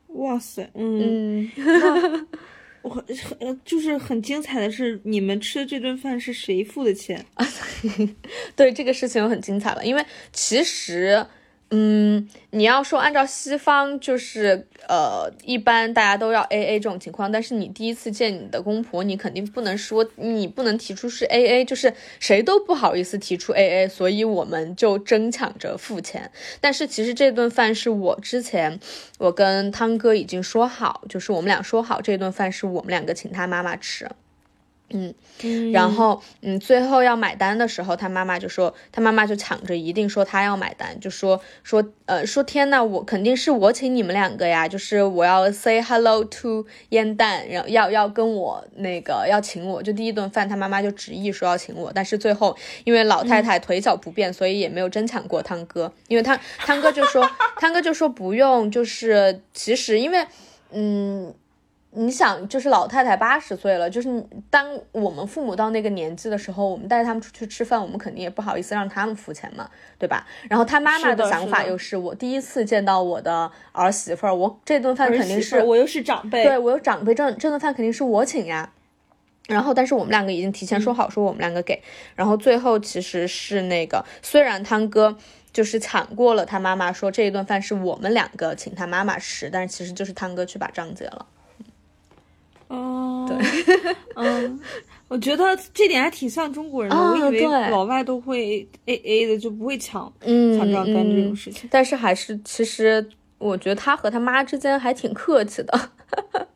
[0.08, 2.28] 哇塞，嗯，嗯。
[2.82, 3.04] 我很
[3.40, 7.26] 很就是很精彩的是，你们吃的这顿饭是谁付的钱？
[8.56, 11.26] 对这个事情很精彩了，因为其实，
[11.72, 26.32] 嗯，你要说按照西方，就是呃，一般大家都要 A A 这种情况，但是你第一次见你的公婆，你肯定不能说，你不能提出是 A A，就是谁都不好意思提出 A A，所以我们就争抢着付钱。
[26.60, 28.80] 但是其实这顿饭是我之前
[29.20, 34.10] 我跟汤哥已经说好，就是我们俩说好这顿饭是我们两个请他妈妈吃。
[34.92, 35.14] 嗯
[35.72, 57.26] 然后，嗯，最后要买单的时候，他妈妈就说，他妈妈就抢着一定说他要买单，就说说，呃，说天呐，我肯定是我请你们两个呀，就是我要 say hello to 烟蛋，然后要要跟我那个要请我，就第一顿饭他妈妈就执意说要请我，但是最后因为老太太腿脚不便，所以也没有争抢过汤哥，因为他汤哥就说
[57.58, 60.26] 汤哥就说不用，就是其实因为，
[60.72, 61.34] 嗯。
[61.92, 69.68] 你想，就是老太太八十岁了，就是当我们父母到那个年纪的时候，我们带他们出去吃饭，我们肯定也不好意思让他们付钱嘛，
[69.98, 70.28] 对吧？
[70.48, 78.72] 然后他妈妈的想法又是，我第一次见到我的儿媳妇儿，我这顿饭肯定是我又是长辈，对我有长辈，这这顿饭肯定是我请呀。
[79.48, 81.82] 然后，但是我们两个已经提前说好，说我们两个给。
[82.16, 85.18] 然后最后其实是那个，虽然汤哥
[85.52, 91.26] 就是抢过了他妈妈说这一顿饭是我们两个请他妈妈吃，但是其实就是汤哥去把账结了。
[92.70, 93.28] 哦，
[94.16, 94.60] 嗯，
[95.08, 95.44] 我觉得
[95.74, 101.68] 这点还挺像中国人的，啊我以为对老外都会 A A 的，就不会抢嗯，抢账单这种嗯事情。
[101.72, 103.06] 但是还是，其实
[103.38, 105.90] 我觉得他和他妈之间还挺客气的。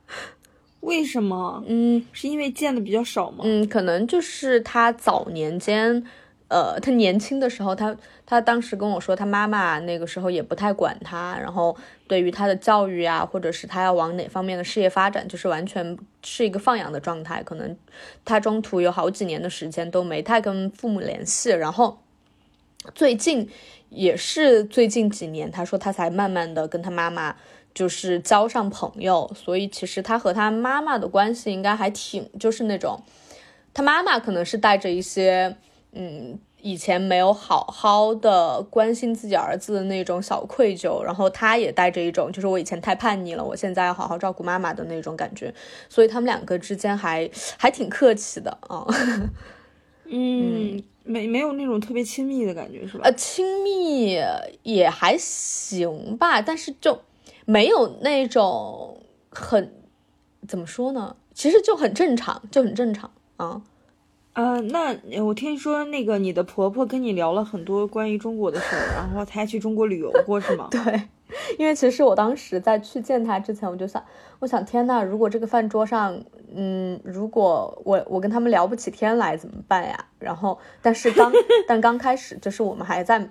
[0.82, 1.64] 为什么？
[1.68, 3.44] 嗯是因为见的比较少吗？
[3.44, 6.04] 嗯，可能就是他早年间，
[6.48, 11.76] 呃，他年轻的时候，他他当时跟我说，他妈妈那个时候也不太管他，然后
[12.08, 17.42] 对于他的教育啊，或者是他要往哪方面的事业发展，就是完全是一个放养的状态。
[17.42, 17.76] 可能
[18.24, 22.00] 他中途有好几年的时间都没太跟父母联系，然后
[22.94, 23.50] 最近
[23.90, 27.36] 也是最近几年，他说他才慢慢的跟他妈妈。
[27.76, 33.02] 就是交上朋友，所以其实他和他妈妈的关系应该还挺，就是那种，
[33.74, 35.56] 他妈妈可能是带着一些，
[35.96, 45.54] 嗯，以前没有好好的关心自己儿子的那种小愧疚，然后他也带着一种，就是我以前太叛逆了，我现在要好好照顾妈妈的那种感觉，
[45.88, 48.86] 所以他们两个之间还 还挺客气的啊。
[50.06, 53.02] 嗯，没没有那种特别亲密的感觉是吧？
[53.06, 54.18] 呃，亲密
[54.64, 57.00] 也还行吧，但是就
[57.46, 59.74] 没有那种很
[60.48, 61.16] 怎么说呢？
[61.34, 63.62] 其实就很正常，就很正常啊。
[64.34, 70.68] 啊，那我听说那个你的婆婆跟你聊了很多关于中国的事儿，然后她还去中国旅游过是吗？
[70.72, 70.82] 对，
[71.60, 74.04] 因为其实我当时在去见她之前，我就想，
[74.40, 76.20] 我想天呐，如果这个饭桌上，
[76.56, 80.06] 嗯，如果我我跟他们聊不起天来怎么办呀？
[80.18, 81.32] 然后，但是刚
[81.68, 83.30] 但刚开始就是我们还在。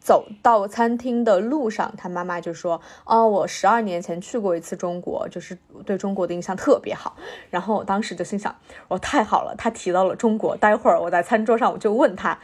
[0.00, 7.14] 走到餐厅的路上，他妈妈就说：“哦，我十二年前去过一次中国，就是对中国的印象特别好。”
[7.50, 8.56] 然后我当时就心想
[8.88, 12.38] ：“我太好了，他提到了中国，待会儿我在餐桌上我就问他，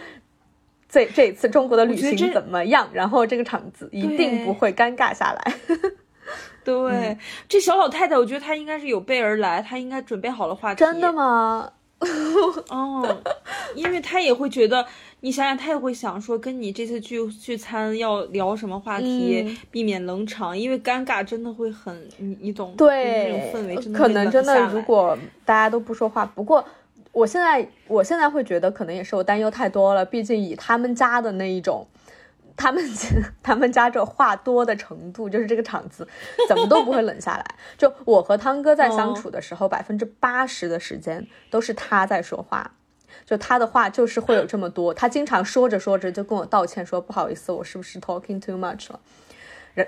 [0.88, 2.88] 这这一次中国的旅行怎么样？
[2.92, 5.54] 然后这个场子一定不会尴尬下来。”
[6.62, 7.16] 对，
[7.48, 10.80] 这小老太太，我觉得她应该是有备而来，她应该准备好了话题。
[10.80, 11.70] 真的吗？
[12.68, 13.22] 哦，
[13.74, 14.86] 因为他也会觉得。
[15.20, 22.74] 你想想，他也会想说，跟你这次聚聚餐要聊什么话题，避免冷场，因为尴尬真的会很，你你懂？
[22.76, 26.62] 对，这种氛围真的可能真的，如果大家都不说话，不过
[27.12, 30.04] 我现在我现在会觉得，可能也是我担忧太多了。
[30.04, 31.84] 毕竟以他们家的那一种，
[32.56, 32.82] 他们
[33.42, 36.08] 他们家这话多的程度，就是这个场子
[36.48, 37.44] 怎么都不会冷下来。
[37.76, 42.72] 就我和汤哥在相处的时候，百分之八十的时间都是他在说话。
[43.24, 49.00] 就他的话就是会有这么多，他经常说着说着就跟我道歉说不好意思，我是不是 talking too much 了？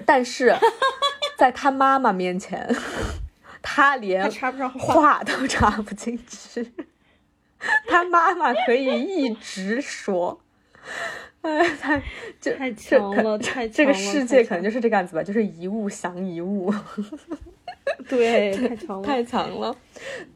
[0.04, 0.56] 但是
[1.36, 2.74] 在他妈妈面前，
[3.62, 4.30] 他连
[4.78, 6.72] 话都插不进去。
[7.86, 10.40] 他妈妈可以一直说，
[11.42, 12.02] 哎， 太
[12.40, 16.72] 就太强了， 太这个世界可能就是这个样子吧，就是一物降一物。
[18.08, 19.74] 对，太长了，太长了。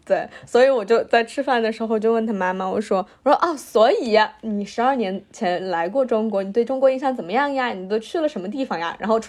[0.05, 7.69] 对，所以我就在吃饭的时候就问他妈妈，我说，我说哦，所以你十二年前来过中国，你对中国印象怎么样呀？
[7.69, 8.97] 你都去了什么地方呀？
[8.99, 9.21] 然后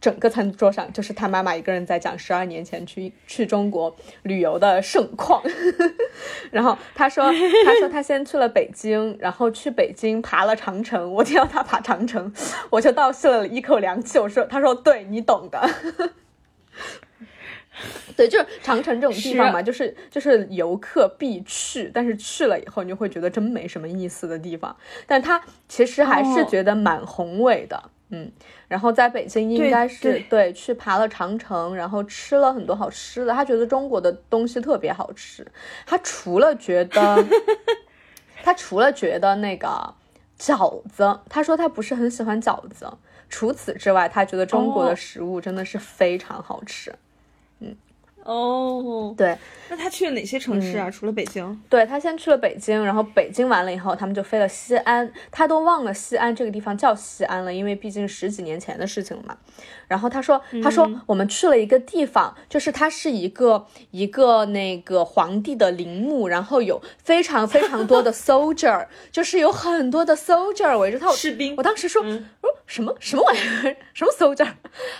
[0.00, 5.42] 整个餐桌上就是他妈妈一个人在讲十二年前去去中国旅游的盛况。
[6.52, 7.24] 然后他说，
[7.64, 11.12] 他说他先去了北京，然后去北京爬了长城。
[11.12, 12.32] 我听到他爬长城，
[12.70, 14.18] 我就倒吸了一口凉气。
[14.18, 15.68] 我说，他说对你懂的。
[18.20, 24.76] 对，就是长城这种地方嘛，就是就是游客必去，但是去了以后，你就会觉得真没什么意思的地方。
[25.06, 28.30] 但他其实还是觉得蛮宏伟的，嗯。
[28.68, 33.32] 然后在北京应该是对去爬了长城，然后吃了很多好吃的。
[33.32, 35.46] 他觉得中国的东西特别好吃。
[35.86, 37.24] 他除了觉得，
[38.44, 39.94] 他除了觉得那个
[40.38, 42.86] 饺子，他说他不是很喜欢饺子。
[43.30, 46.90] 除此之外，他觉得中国的食物真的是非常好吃。
[46.90, 47.66] 哦，
[49.16, 49.36] 对，
[49.68, 50.90] 那他去了哪些城市啊？
[50.90, 51.60] 除了北京？
[51.68, 55.12] 对他先去了北京，然后北京完了以后，他们就飞了西安。
[55.30, 59.36] 他都忘了西安这个地方叫西安了，因为毕竟十几年前的事情了嘛。
[59.88, 71.10] 然后他说，他说我们去了一个地方，就是它是一个一个那个皇帝的陵墓，然后有非常非常多的 soldier， 就是有很多的 soldier 围着他。
[71.12, 71.54] 士兵。
[71.56, 73.76] 我当时说，我说什么什么玩意儿？
[73.92, 74.48] 什么 soldier？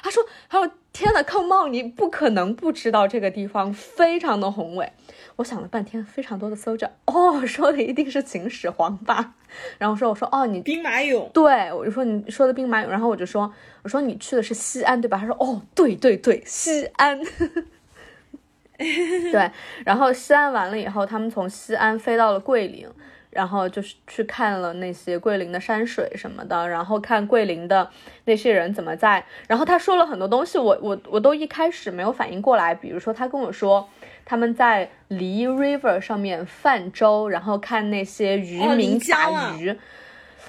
[0.02, 0.72] 他说，他说。
[0.92, 1.72] 天呐，Come on！
[1.72, 4.92] 你不可能不知道这个地方非常的宏伟。
[5.36, 9.34] 我想了半天，非常多的 soldier，哦，说的一定是秦始皇吧？
[9.78, 11.30] 然后说，我说，哦，你兵马俑？
[11.30, 12.88] 对，我就说你说的兵马俑。
[12.88, 15.16] 然后我就说，我说你去的是西安对吧？
[15.18, 17.20] 他说，哦，对对对，西安。
[18.76, 19.50] 对，
[19.84, 22.88] 然后西安完了以后，他们从西安飞到了桂林。
[23.30, 27.88] 然后就是去看了那些桂林的山水什么的，然后看桂林的
[28.24, 29.24] 那些人怎么在。
[29.46, 32.74] 然后他说了很多东西，我我我都一开始没有反应过来。
[32.74, 33.88] 比如说他跟我说
[34.24, 39.78] 他们在梨 River 上面泛舟，然后看那些渔民打鱼。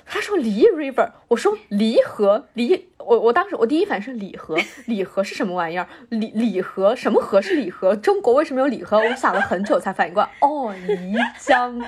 [0.04, 4.58] 他说梨 River，我说离河离我我当时我第一反应是礼河，
[4.88, 5.88] 礼河是什么玩意儿？
[6.10, 7.96] 礼礼河什么河是礼河？
[7.96, 8.98] 中国为什么有礼河？
[8.98, 11.80] 我想了很久才反应过来，哦，漓江。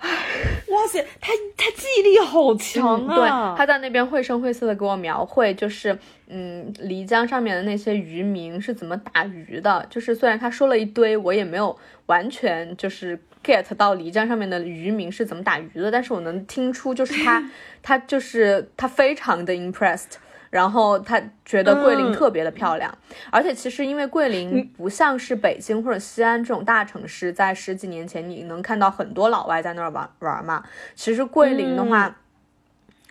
[0.68, 3.14] 哇塞，他他记忆力好强啊！
[3.16, 9.84] 对，他在那边绘声绘色的给我描绘，就是嗯，漓江上面的那些渔民是怎么打鱼的。
[9.90, 11.76] 就是虽然他说了一堆，我也没有
[12.06, 17.50] 完全就是 get 到漓江上面的渔民是怎么打鱼的，但是我能听出，就是他
[17.82, 20.16] 他就是他非常的 impressed。
[20.50, 22.96] 然后他觉得桂林特别的漂亮，
[23.30, 30.64] 而且其实因为桂林不像是北京或者西安这种大城市，在十几年前你能看到很多老外在那儿玩玩嘛。
[30.94, 32.16] 其实桂林的话，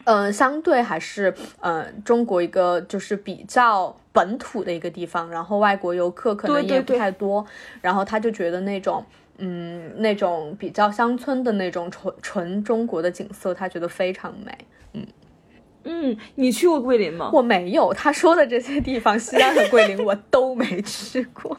[0.05, 7.45] 嗯，相对还是呃中国一个就是比较本土的一个地方，然后外国游客可能也不太多。
[7.81, 9.05] 然后他就觉得那种
[9.37, 14.57] 嗯那种比较乡村的那种纯纯中国的景色，他觉得非常美，
[14.93, 15.05] 嗯。
[15.87, 17.29] 嗯，你去过桂林吗？
[17.33, 21.57] 我没有，他说的这些地方，西安和桂林 我都没去过。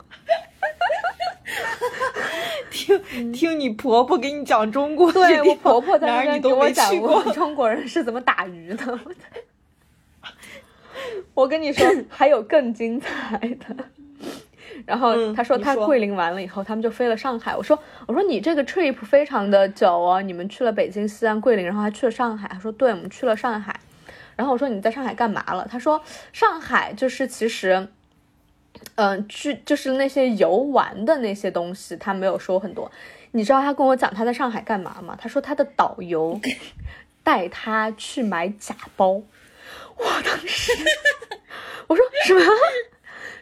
[2.70, 9.00] 听听你婆婆给你讲中国，对我婆婆在那边给我讲过 中国人是怎么打鱼的。
[11.34, 13.84] 我跟你说，还有更精彩的。
[14.86, 17.56] 然后他说他桂林完了以后，他们就飞了上海。
[17.56, 22.48] 我说我说你这个 trip 非常的久哦，你们去了北京、西安、桂林，然后还去了上海。
[22.52, 23.78] 他说对，我们去了上海。
[24.38, 25.66] 然后我说你在上海干嘛了？
[25.68, 26.00] 他说
[26.32, 27.88] 上海就是其实，
[28.94, 32.88] 嗯，去就是那些游玩的那些东西，他没有说很多。
[33.32, 35.18] 你知道他跟我讲他在上海干嘛吗？
[35.20, 36.40] 他说他的导游
[37.24, 39.08] 带他去买假包。
[39.96, 40.72] 我当时
[41.88, 42.40] 我说什么？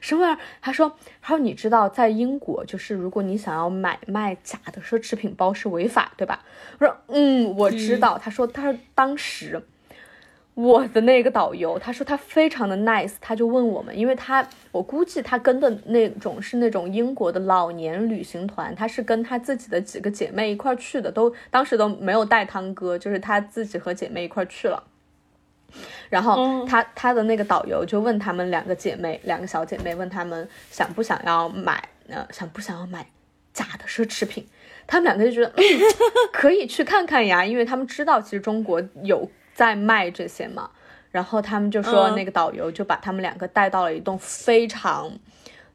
[0.00, 0.38] 什么玩意儿？
[0.62, 6.42] 他说，他说你知道，在英国，就是如果你想要买卖假的奢侈品包是违法，对吧？
[6.78, 8.16] 我说，嗯，我知道。
[8.16, 9.62] 他说，他说当时
[10.56, 24.82] 我的那个导游，他说他非常的 nice，他就问我们，因为他我估计他跟的那种是那种英国的老年旅行团，他是跟他自己的几个姐妹一块去的，都当时都没有带汤哥，就是他自己和姐妹一块去了。
[26.08, 33.06] 然后他他的那个导游就问他们两个姐妹，两个小姐妹问他们想不想要买，呃，想不想要买
[33.52, 34.46] 假的奢侈品？
[34.86, 35.52] 他们两个就觉得
[36.32, 40.70] 可以去看看呀，因为他们知道其实中国有在卖这些嘛。
[41.10, 45.10] 然后他们就说那个导游就把他们两个带到了一栋非常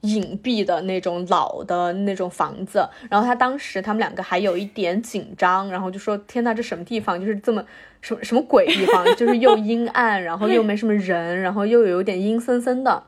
[0.01, 2.87] 隐蔽的那种老的那种房子。
[3.09, 7.19] 然后他当时他们两个还有一点紧张，然后就说天呐，这什么地方？
[7.19, 7.61] 就是这么。
[8.03, 9.05] 什么什么鬼地方？
[9.15, 13.03] 就是又阴暗，然后又没什么人，然后又有点阴森森的。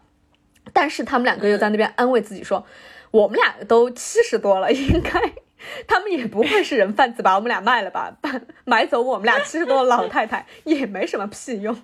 [0.72, 2.64] 但是他们两个又在那边安慰自己说
[3.10, 5.20] ：“我们俩都七十多了，应该
[5.88, 8.16] 他们也不会是人贩子把 我们俩卖了吧？
[8.22, 11.76] 把 买走我们俩七十多的老太太也没什么屁用。”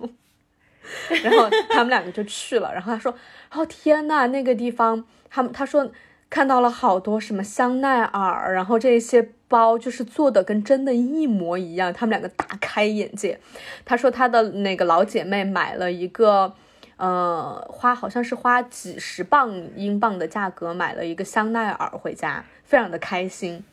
[1.23, 2.73] 然后他们两个就去了。
[2.73, 3.13] 然后他说
[3.53, 5.91] ：“哦天呐，那个地方，他们他说
[6.30, 13.39] 看到了好多什么香奈儿，然后这些。”包就是做的跟真的一模一样，他们两个大开眼界。
[13.84, 16.53] 他说他的那个老姐妹买了一个，
[17.00, 23.64] 呃，花好像是花几十磅英镑的价格买了一个香奈儿回家，非常的开心。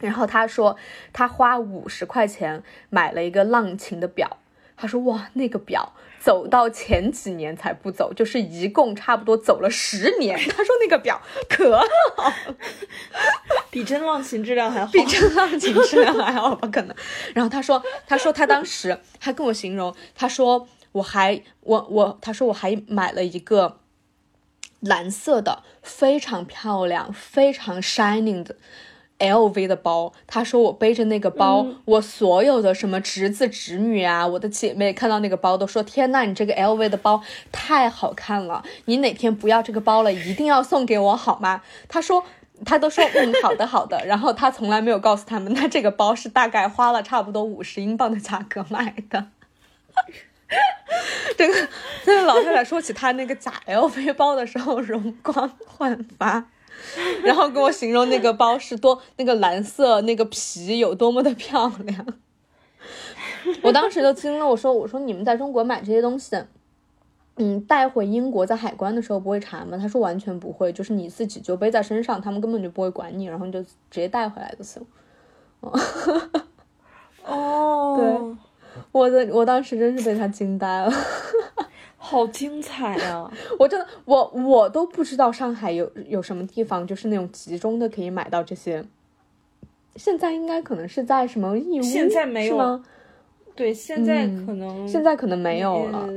[0.00, 0.76] 然后他说
[1.12, 4.36] 他花五十块钱买了一个浪琴的表，
[4.76, 5.92] 他说哇，那个表。
[6.20, 10.38] 走到前几年才不走，就是一共差不多走了十年。
[10.54, 11.78] 他说那个表可
[12.14, 12.30] 好，
[13.70, 16.68] 比真浪琴质量还好，比真浪琴质量还好吧？
[16.70, 16.94] 可能。
[17.34, 23.78] 然后他说，他说他当时他跟我形容，他说我还我我，他说我还买了一个
[24.80, 28.56] 蓝色的，非常漂亮，非常 shining 的。
[29.18, 37.22] L V 的包，他说我背着那个包，我所有的什么侄子侄女啊，我的姐妹看到那个包都说：天呐，你这个 L V 的包
[37.52, 38.64] 太好看了！
[38.86, 41.60] 你哪天不要这个包了，一定要送给我好吗？
[41.86, 42.24] 他说，
[42.64, 44.06] 他都说嗯， 好的好的。
[44.06, 49.26] 然后他从来没有告诉他们，他这个包是大概花了差不多五十英镑的价格买的。
[51.38, 51.68] 这个
[52.04, 56.48] 这个老太太说起她那个假 L V 包的时候，容光焕发。
[57.22, 62.06] 然后跟我形容那个包是多那个蓝色那个皮有多么的漂亮，
[63.62, 64.48] 我当时就惊了。
[64.48, 66.42] 我说我说你们在中国买这些东西，
[67.36, 69.76] 嗯，带回英国在海关的时候不会查吗？
[69.76, 74.82] 他说完全不会，就是你自己就背在身上，他们根本就不会管你，然后你就直接带回来就行。
[77.26, 78.06] 哦，对，
[78.92, 80.92] 我的我当时真是被他惊呆了。
[82.02, 83.30] 好精彩啊！
[83.58, 88.84] 我真的，我我都不知道上海有有什么地方，就是那种集中的可以买到这些。
[89.96, 91.82] 现在应该可能是在什么义乌？
[91.82, 92.84] 现在没有吗？
[93.54, 96.08] 对，现在可能现在可能没有了。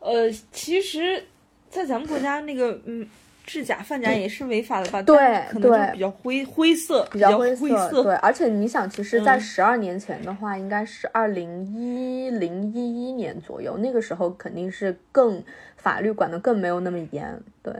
[0.00, 1.24] 呃，其实，
[1.70, 3.08] 在咱们国家那个，嗯。
[3.44, 5.02] 制假贩假也是违法的吧？
[5.02, 5.16] 对，
[5.50, 8.02] 可能就比较灰灰色，比较灰色。
[8.02, 15.42] 对，而且你想，其实，在十二年前的话，应该是二零一零一一年左右，那个时候肯定是更
[15.76, 17.38] 法律管的更没有那么严。
[17.62, 17.72] 对，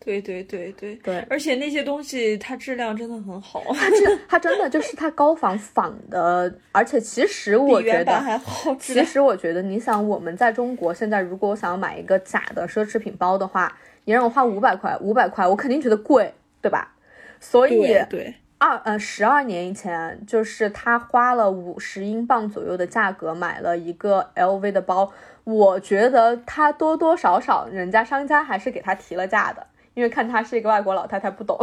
[0.00, 1.24] 对对对对对。
[1.30, 8.74] 而且那些东西它质量真的很好，它真它真的就是它高仿仿的，而且其实我觉得还好。
[8.80, 13.72] 其实我觉得，你想我们在中国现在，如果我想要买一个假的奢侈品包的话。
[14.04, 16.94] 你让我花五百块，五百块我肯定觉得贵，对吧？
[17.40, 31.58] 所以对二呃十二年以前，就是他花了五十英镑左右的价格买了一个 LV 的包，我觉得他多多少少人家商家还是给他提了价的，因为看他是一个外国老太太，不懂，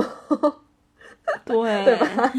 [1.45, 2.33] 对对吧？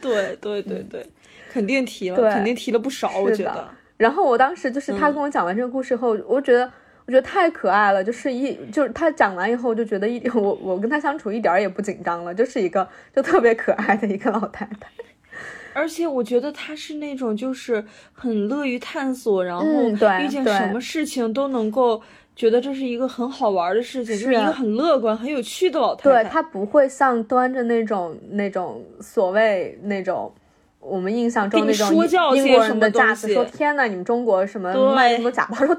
[0.00, 1.06] 对对对对，
[1.50, 3.68] 肯定提了，肯定提了不少，我觉得。
[3.96, 6.70] 然后我当时就是他跟我讲完这个故事后，我觉得。
[7.08, 12.86] 我觉得太可爱了，就是一就是他讲完以后，就觉得一 我我跟他相处一点也不紧张了，就是一个
[13.16, 14.90] 就特别可爱的一个老太太。
[15.72, 17.82] 而且我觉得他是那种就是
[18.12, 22.02] 很乐于探索，然后遇见什么事情都能够
[22.36, 26.22] 觉得这是一个很好玩的事情，就是一个很乐观、很有趣的老太太。
[26.22, 30.30] 对他不会像端着那种那种所谓那种。
[30.88, 31.88] 我们印象中那种
[32.34, 35.56] 英国人的架子，说天呐，你们中国什么卖那么多假包？
[35.66, 35.76] 说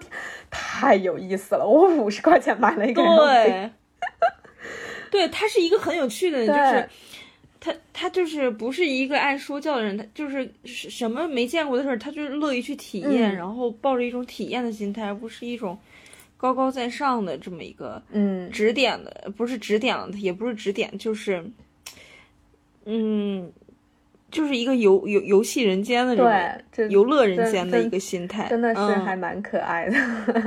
[0.51, 3.03] 太有意思了，我五十块钱买了一个。
[3.03, 3.71] 对，
[5.09, 6.89] 对他是一个很有趣的人，就是
[7.59, 15.77] 他他就是不是一个爱说教的人，他就是什么没见过的事儿，他就是乐意去体验，然后抱着一种体验的心态，而不是一种
[16.37, 21.43] 高高在上的这么一个嗯指点的，不是指点了，也不是指点，就是
[22.85, 23.51] 嗯。
[24.31, 26.23] 就是一个游游游戏人间的这
[26.83, 29.95] 种游乐人间的一个心态，真的是还蛮可爱的。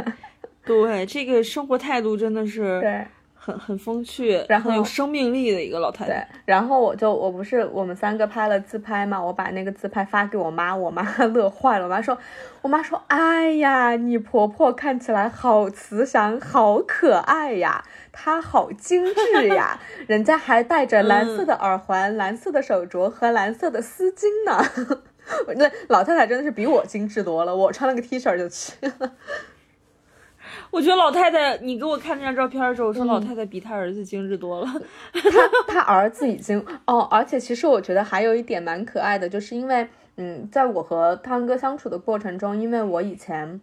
[0.65, 3.05] 对，这个生活态度真的是对。
[3.45, 6.13] 很很风趣，然后有生命力的一个老太太。
[6.13, 11.03] 对，然后我就我不是我们三个拍了自拍嘛，我把那个自拍发给我妈，我妈
[11.35, 11.85] 乐坏了。
[11.87, 12.17] 我妈说，
[12.61, 25.03] 我妈说，哎呀，你婆婆看起来好慈祥，好可爱呀，她好精致呀， 人家还戴着蓝色的耳环、蓝色的手镯和蓝色的丝巾呢。
[25.57, 29.13] 那老太太真的是比我精致多了，我穿了个 T 恤就去了。
[30.71, 34.67] 我觉得老太太，你给我看那张照片的时候，我说老太太比她儿子精致多了。
[35.13, 35.31] 她
[35.69, 43.61] 她儿子已经哦，而且其实我觉得还有一点蛮可爱的，就是因为嗯，在我和汤哥相处的过程中，因为我以前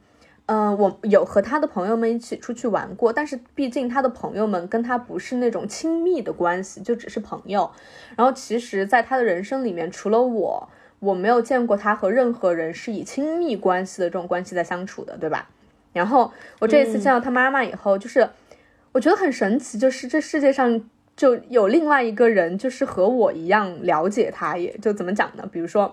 [0.51, 7.69] 嗯，我有和他的朋友们一起出去玩过，但是毕竟他的朋友们跟他不是那种亲密的关系，就只是朋友。
[8.17, 15.47] 然后其实，在他的人生里面，除了我，我没有见过他和任何人是以亲密关系的这种关系在相处的，对吧？
[15.93, 18.27] 然后我这一次见到他妈妈以后，就是
[18.91, 20.81] 我觉得很神奇，就是这世界上
[21.15, 25.47] 就有另外一个人，就是和我一样了解他，也就怎么讲呢？
[25.51, 25.91] 比如说，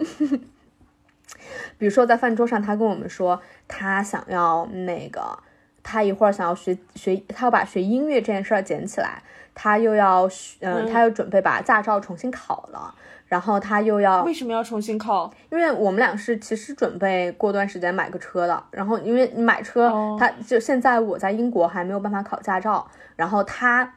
[1.78, 5.38] 比如说在饭桌上，他跟我们说，他想要那个，
[5.82, 9.22] 他一会儿想要学学，他要把学音乐这件事儿捡起来，
[9.54, 12.94] 他又要学，嗯，他又准备把驾照重新考了。
[13.28, 15.28] 然后他又要为什么要重新考？
[15.50, 18.62] 因为我们俩是其实准备过段时间买个车的。
[18.70, 22.88] 然后因为你买车，他就现在我在英国还没有办法考驾照。
[23.16, 23.95] 然后他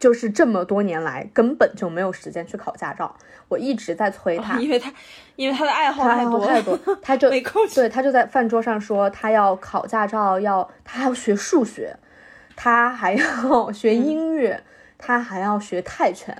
[0.00, 3.14] 就是这么多年来根本就没有时间去考驾照。
[3.48, 4.92] 我一直在催他，因为他
[5.36, 7.64] 因为他的爱好太多太多，他就没空。
[7.68, 11.94] 对他就在饭桌上说他要考驾照，要他还要学数学，
[12.56, 14.62] 他还要 学音乐，
[14.96, 16.36] 他还要学泰拳。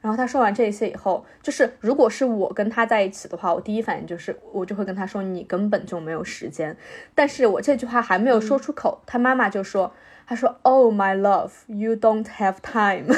[0.00, 6.76] 然后他说完这些以后，就是如果是我跟他在一起的话，我第一反应就是我就会跟他说你根本就没有时间。
[7.14, 9.92] 但是我这句话还没有说出口，他妈妈就说，
[10.26, 13.14] 他说，Oh my love, you don't have time。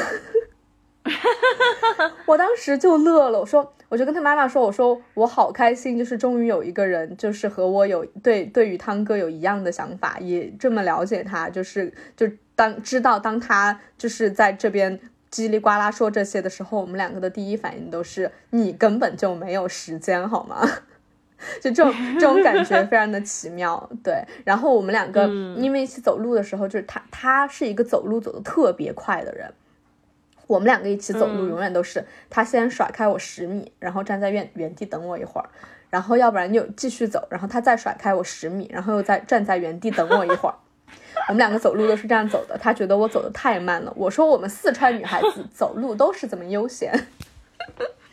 [2.26, 15.00] 我当时就乐了，我说，我就跟他妈妈说，我说我好开心，就是终于有一个人，就是和我有对对于汤哥有一样的想法，也这么了解他，就是就当知道当他就是在这边。
[15.30, 20.64] 叽里呱啦说这些的时候，我们两个的第一反应都是你根本就没有时间，好吗？
[21.60, 24.24] 就这种这种感觉 非常的奇妙，对。
[24.44, 25.26] 然后我们两个
[25.56, 29.52] 因为一起走路的时候，就是他他是一个走路走的特别快的人，
[30.46, 35.48] 我们两个一起走路永远都是他先甩开我十米，然后站在原原地等我一会儿，
[35.90, 40.54] 然后要不然就继续走，然后他再甩开我十米，然后又再站在原地等我一会儿。
[41.28, 43.92] 我们两个走路都是这样走的，他觉得我走的太慢了。
[43.96, 46.92] 我说我们四川女孩子走路都是这么悠闲。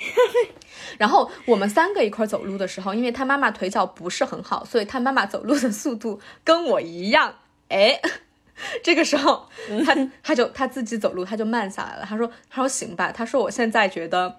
[0.98, 7.34] 然后我们三个一块走路的时候，因为他妈妈腿脚不是很好，所以他妈妈走路的速度跟我一样。
[7.68, 8.00] 哎，
[8.82, 9.48] 这个时候
[9.84, 12.04] 他他就他自己走路他就慢下来了。
[12.08, 14.38] 他说他说行吧，他说我现在觉得。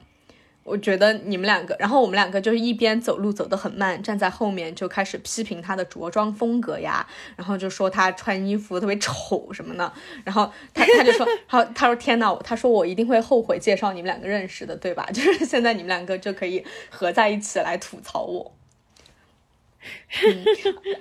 [0.64, 7.05] 我觉得你们两个，然后我们两个就是一边走路走得很慢，站在后面就开始批评他的着装风格呀，
[7.36, 9.91] 然后就说他穿衣服特别丑什么的，
[10.24, 15.07] 然后他他就说， 他他说天呐，他说我一定会后悔介绍你们两个认识的，对吧？
[15.12, 18.53] 就是现在你们两个就可以合在一起来吐槽我。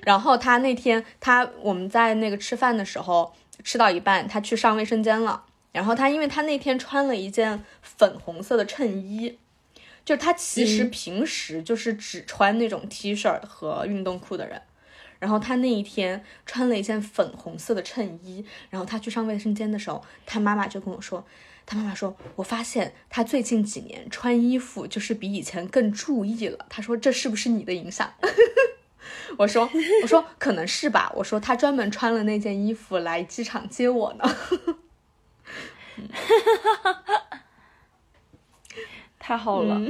[0.02, 9.38] 然后他那天他我们在那个吃饭的时候吃到一半，他去上卫生间了，然后他因为他那天穿了一件粉红色的衬衣。
[10.05, 14.61] 就是他其实平时就是只穿那种 T 恤和运动裤的人，
[15.18, 21.24] 然后他那一天穿了一件粉红色的衬衣，然后他去上卫生间的时候，他妈妈就跟我说，
[21.66, 26.66] 他妈妈说，我发现他最近几年穿衣服就是比以前更注意了。
[26.68, 28.12] 他说这是不是你的影响？
[29.38, 29.70] 我说
[30.03, 34.36] 我说可能是吧，我说他专门穿了那件衣服来机场接我呢。
[39.31, 39.81] 太好了，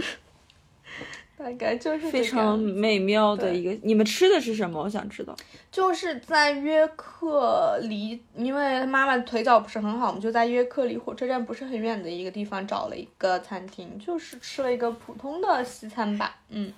[1.35, 3.73] 大概就是非常美妙的一个。
[3.83, 4.83] 你们吃的是什么？
[4.83, 5.35] 我想知道。
[5.73, 16.37] 就是在约克离，因为妈妈腿脚不是很好，我们就在约克离火车站不是很远的一个地方找了一个餐厅，就是吃了一个普通的西餐吧。
[16.51, 16.71] 嗯。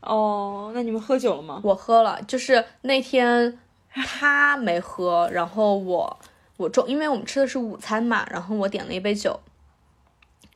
[0.00, 1.60] 哦，那你们喝酒了吗？
[1.62, 3.56] 我喝了，就是那天
[3.92, 6.18] 他没喝，然后我
[6.56, 9.38] 我中，因为我们吃的是午餐嘛，然后我点了一杯酒，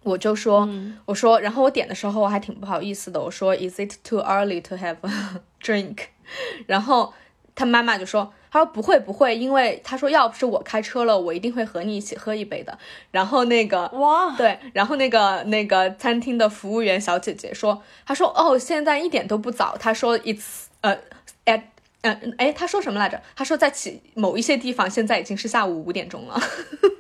[0.03, 0.69] 我就说，
[1.05, 5.99] 我说，然后我点的时候我还挺不好意思的，我说，Is it too early to have a drink？
[6.67, 7.13] 然后
[7.55, 8.33] 他妈妈就说。
[8.53, 12.77] 他说不会不会，因为他说要不是我开车了，我一定会和你一起喝一杯的。
[13.13, 19.77] 然后那个哇，对，然后那个那个餐厅的服务员小姐姐说，她说哦，现在一点都不早。
[19.79, 20.99] 她说 it's 呃
[21.45, 21.63] at
[22.01, 23.23] 嗯哎，她说什么来着？
[23.37, 26.41] 她说在其某一些地方现在已经是下午五点钟了。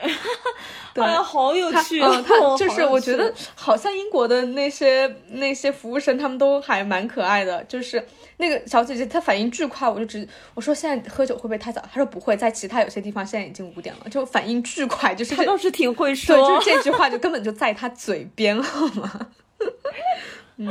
[0.94, 2.02] 对，好有趣。
[2.02, 8.04] 嗯，他就是我觉得好像英国的那些那些服务生他们都还蛮可爱的，就是。
[8.38, 11.80] 那个小姐姐她反应巨快，我就直我说现在喝酒会不会太早？
[11.82, 19.28] 她说不会，在其他有些地方现在已经五点了，就反应巨快，就是她倒是挺会 说，就这句话就根本就在她嘴边，好吗？
[20.56, 20.68] 嗯，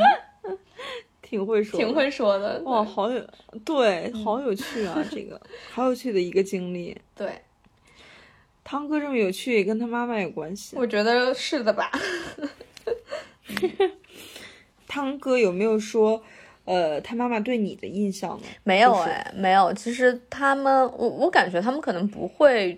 [1.22, 2.62] 挺会说，挺会说的。
[2.66, 3.26] 哇，好有
[3.64, 5.02] 对，好有趣啊！
[5.10, 5.40] 这个
[5.72, 7.00] 好有趣的一个经历。
[7.16, 7.42] 对，
[8.64, 10.76] 汤哥这么有趣，也跟他妈妈有关系。
[10.78, 11.92] 我觉得是的吧。
[14.88, 16.22] 汤哥有没有说？
[16.64, 18.44] 呃，他妈妈对你的印象呢？
[18.64, 19.74] 没有哎，没有。
[19.74, 22.78] 其实他们，我我感觉他们可能不会，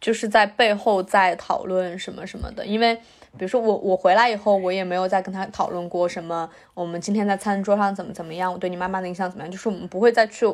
[0.00, 2.64] 就是在背后在讨论什么什么的。
[2.64, 2.96] 因为，
[3.36, 6.48] 比如说我我回来以后，我也没有再跟他讨论过什么。
[6.72, 8.50] 我们今天在餐桌上怎么怎么样？
[8.50, 9.50] 我对你妈妈的印象怎么样？
[9.52, 10.46] 就是我们不会再去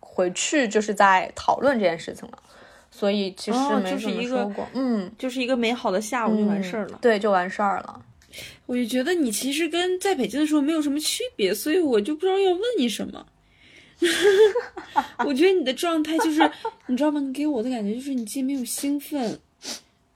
[0.00, 2.38] 回去，就是在讨论这件事情了。
[2.96, 4.68] 所以其实没什么说过。
[4.72, 6.98] 嗯，就是一个美好的下午就完事儿了。
[7.02, 8.00] 对，就完事儿了。
[8.66, 13.26] 我就觉得你其实跟在北京的时候没有什么区别，所以我就不知道要问你什么。
[15.26, 16.48] 我觉得你的状态就是，
[16.86, 17.18] 你知道吗？
[17.20, 19.38] 你给我的感觉就是你既没有兴奋，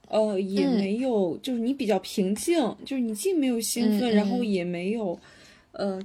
[0.07, 5.19] 呃，也没有，就是你比较平静，就是你既没有兴奋，然后也没有，
[5.73, 6.01] 呃，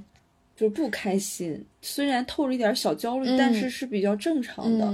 [0.57, 1.65] 就是不开心。
[1.81, 4.93] 虽然透着一点小焦虑，但是是比较正常的。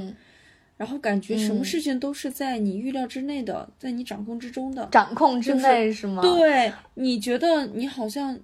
[0.82, 6.24] 然后感觉什么事情都是在你预料之内的，在你掌控之中的，掌控之内是吗？
[6.24, 8.40] 对，你觉得你好像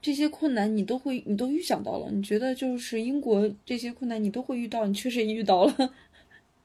[0.00, 2.08] 这些困难你都会，你都预想到了。
[2.12, 5.74] 你觉得就是英国这些困难你都会遇到，你确实也遇到了。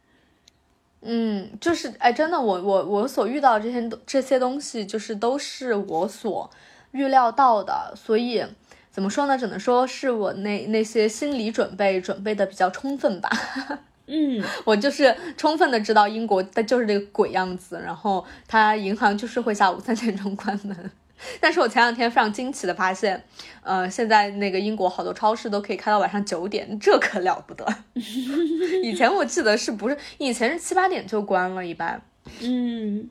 [1.02, 6.48] 嗯，就是哎，真的，我我我所遇到这些这些东西，就是都是我所
[6.92, 7.92] 预料到的。
[7.96, 8.46] 所以
[8.92, 9.36] 怎么说呢？
[9.36, 13.32] 只能说是我那那些心理准备准备的比较充分吧。
[14.08, 20.92] 嗯， 我就是充分的知道英国它就是这个鬼样子，然后它银行就是会下午三点钟关门。
[21.40, 23.24] 但是我前两天非常惊奇的发现，
[23.64, 27.66] 呃，现在那个英国好多超市都可以开到晚上九点，这可了不得。
[28.84, 32.02] 以前我记得是不是以前是七八点就关了，一般。
[32.42, 33.10] 嗯。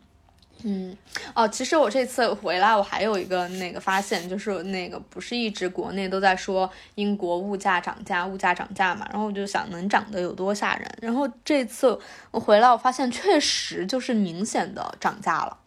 [0.66, 0.96] 嗯，
[1.34, 10.90] 哦，其实我这次回来，我还有一个那个发现，就是那个不是一直国内都在说英国物价涨价，物价涨价嘛，然后我就想能涨得有多吓人。
[11.02, 11.98] 然后这次
[12.30, 15.58] 我回来，我发现确实就是明显的涨价了。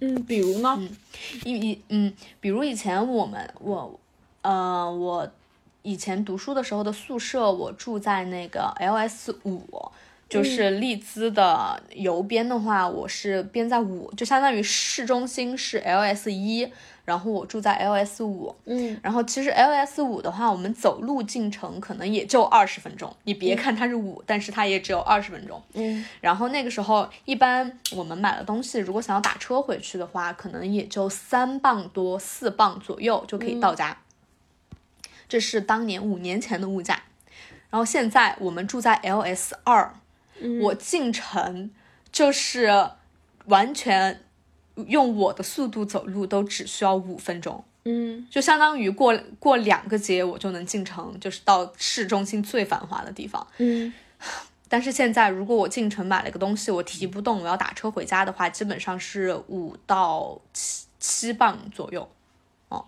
[0.00, 0.76] 嗯，比如呢？
[0.78, 0.96] 嗯，
[1.44, 4.00] 以嗯，比如以前我们我
[4.40, 5.30] 呃我
[5.82, 9.92] 以前读书的时候的宿舍，我住在那个 L S 五。
[10.32, 16.66] 就是利兹的邮编的话，我是编在五，就相当于市中心是 L S 一，
[17.04, 33.98] 然后我住在 L S 五，嗯，然后其实 L S 五的话，我们走路进城可能也就二十分钟，你别看它是五，但是它也只有二十分钟，嗯，然后那个时候一般我们买了东西，如果想要打车回去的话，可能也就三磅多四磅左右就可以到家，
[35.28, 37.02] 这是当年五年前的物价，
[37.68, 39.54] 然后现在我们住在 L S
[40.42, 40.62] 二。
[40.62, 41.70] 我进城
[42.10, 42.90] 就是
[43.46, 44.20] 完全
[44.88, 47.64] 用我的速度走路，都只需要五分钟。
[47.84, 53.44] 嗯，就相当于过过两个街，我就能进城，就是到市中心最繁华的地方。
[53.58, 53.92] 嗯，
[54.68, 62.08] 但是现在如果我进城买了个东西，我提不动，我要打车回家的话，基本上是五到七七磅左右。
[62.68, 62.86] 哦，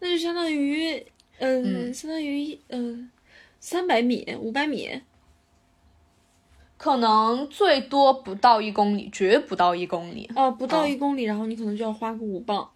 [0.00, 1.06] 那就相当于，
[1.38, 3.08] 嗯，相当于，嗯，
[3.60, 5.00] 三百米，五百米。
[6.82, 10.28] 可能最多不到一公里，绝不到一公里。
[10.34, 12.68] 哦，不到一公里，然后你可能就要花个五磅。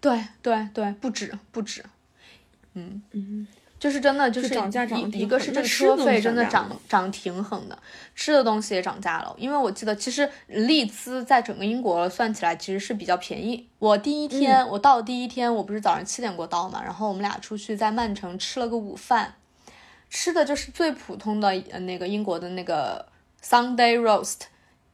[0.00, 1.84] 对对对，不止不止。
[2.74, 3.44] 嗯嗯，
[3.76, 7.76] 就是真的就是涨价涨一一个是这个车费真的涨涨挺狠的，
[8.14, 9.34] 吃的东西也涨价了。
[9.36, 13.68] 因为我记得其实利兹在整个英国算起来其实是比较便宜。
[13.80, 19.34] 我第一天我到第一天我不是早上七点过到嘛，然后我们俩出去在曼城吃了个午饭，
[20.12, 23.06] 吃的就是最普通的那个英国的那个
[23.42, 24.42] Sunday roast，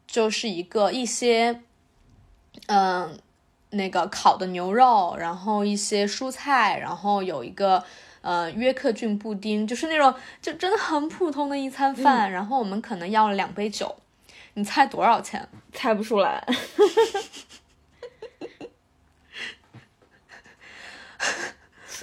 [0.06, 1.60] 就是一个一些
[2.66, 3.18] 嗯
[3.70, 7.84] 那个烤的牛肉，然后一些蔬菜，然后有一个。
[8.20, 10.12] 呃，约克郡布丁就是那种，
[10.42, 12.30] 就真的很普通的一餐饭。
[12.30, 13.94] 然后我们可能要了两杯酒，
[14.54, 15.48] 你猜多少钱？
[15.72, 16.44] 猜不出来。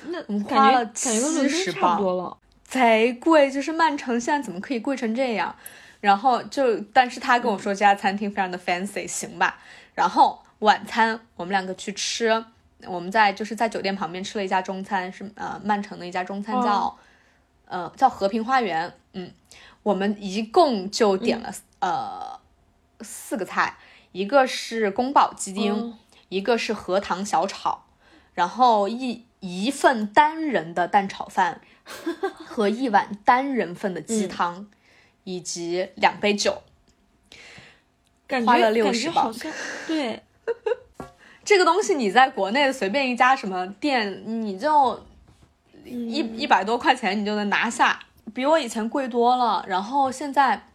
[0.05, 1.19] 那我们花了七
[1.49, 2.37] 十磅，多了，
[2.79, 3.49] 贼贵。
[3.49, 5.55] 就是曼城现在怎么可以贵成这样？
[6.01, 9.59] 然后就，但是他跟我说这家餐厅非常的 fancy，行吧。
[9.93, 12.45] 然后晚餐我们两个去吃。
[12.87, 16.95] 我们在就是在酒店旁边吃了一家中餐，是呃曼城的一家中餐，叫
[17.65, 18.93] 呃叫和平花园。
[19.13, 19.31] 嗯，
[19.81, 22.39] 我们一共就点了呃
[23.01, 23.77] 四个菜，
[24.11, 25.97] 一个是宫保鸡丁，
[26.29, 27.85] 一个是荷塘小炒，
[28.35, 34.67] 然后一一份单人的蛋炒饭和一碗单人份的鸡汤，
[35.23, 36.61] 以及两杯酒，
[38.45, 39.33] 花了六十磅。
[39.87, 40.21] 对。
[41.45, 45.05] 这个东西你在国内随便一家什么店，你就
[45.83, 47.99] 一一百多块钱你就能拿下，
[48.33, 49.63] 比我以前贵多了。
[49.67, 50.67] 然后现在，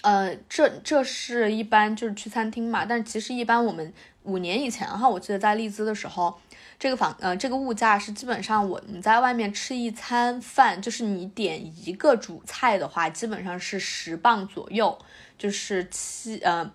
[0.00, 3.92] 呃，这这是一般就是去餐厅嘛，但其实一般我们
[4.22, 6.40] 五年以前哈，我记得在利兹的时候，
[6.80, 14.98] 这个房呃这个物价是基本上我们在外面吃一餐饭，就是你点一个主菜的话，基本上是十磅左右，
[15.38, 16.68] 就是七呃。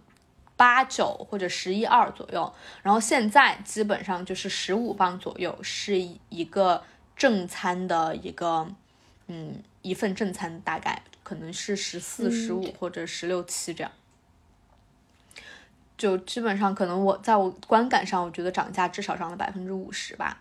[0.58, 6.00] 八九或者十一二左右，然后现在基本上就是十五磅左右，是
[6.30, 6.82] 一个
[7.18, 8.66] 正餐的一个，
[9.28, 13.92] 嗯，一份正餐大概可能是十四、十五或者十六七这样，
[15.98, 20.38] 就基本上可能我在我观感上，我觉得涨价至少涨了百分之五十吧。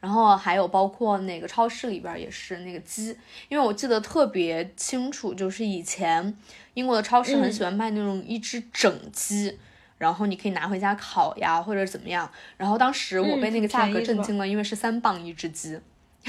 [0.00, 3.16] 然后还有包括那个超市里边也是那个鸡，
[3.48, 6.36] 因为我记得特别清楚，就是以前。
[6.74, 9.58] 英国的超市很喜欢卖那种一只整鸡，
[9.96, 12.30] 然后你可以拿回家烤呀，或者怎么样。
[12.56, 15.80] 然后当时我被那个价格震惊了，因为是三磅一只鸡，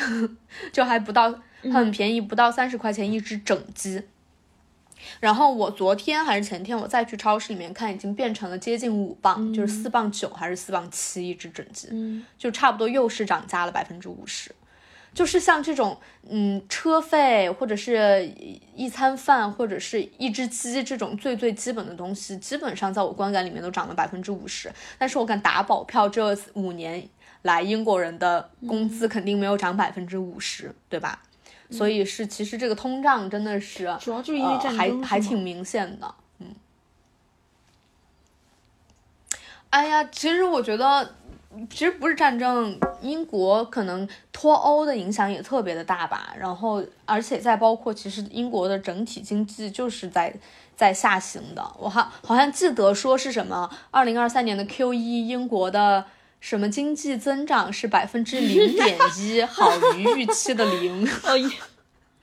[0.73, 1.31] 就还不到
[1.71, 4.01] 很便宜，不到三十块钱一只整鸡。
[5.19, 11.89] 然后我昨天还是前天我再去超市里面看，已经变成了接近五磅，就是四磅九还是四磅七一只整鸡，
[12.37, 14.53] 就差不多又是涨价了百分之五十。
[15.11, 15.97] 就是像这种，
[16.29, 18.31] 嗯，车费或者是
[18.75, 24.71] 一餐饭或者是一只鸡这种最最基本的东西，基本上在我观感里面都涨了百分之五十。
[24.99, 27.09] 但是我敢打保票，这五年
[27.41, 31.23] 来英国人的工资肯定没有涨百分之五十，对吧？
[31.69, 36.15] 所以是其实这个通胀真的是主要就是因为战争，还还挺明显的。
[36.39, 36.47] 嗯，
[39.69, 41.15] 哎呀，其实我觉得。
[41.67, 46.31] 其实不是战争，英国可能脱欧的影响也特别的大吧。
[46.37, 50.31] 然后，而且再包括，其实英国的整体经济就是在
[50.77, 51.75] 在下行的。
[51.79, 56.05] 我好好像记得说是什么，二零二三年的 Q 一，英国的
[56.39, 61.07] 什么经济增长是百分之零点一， 好于预期的零。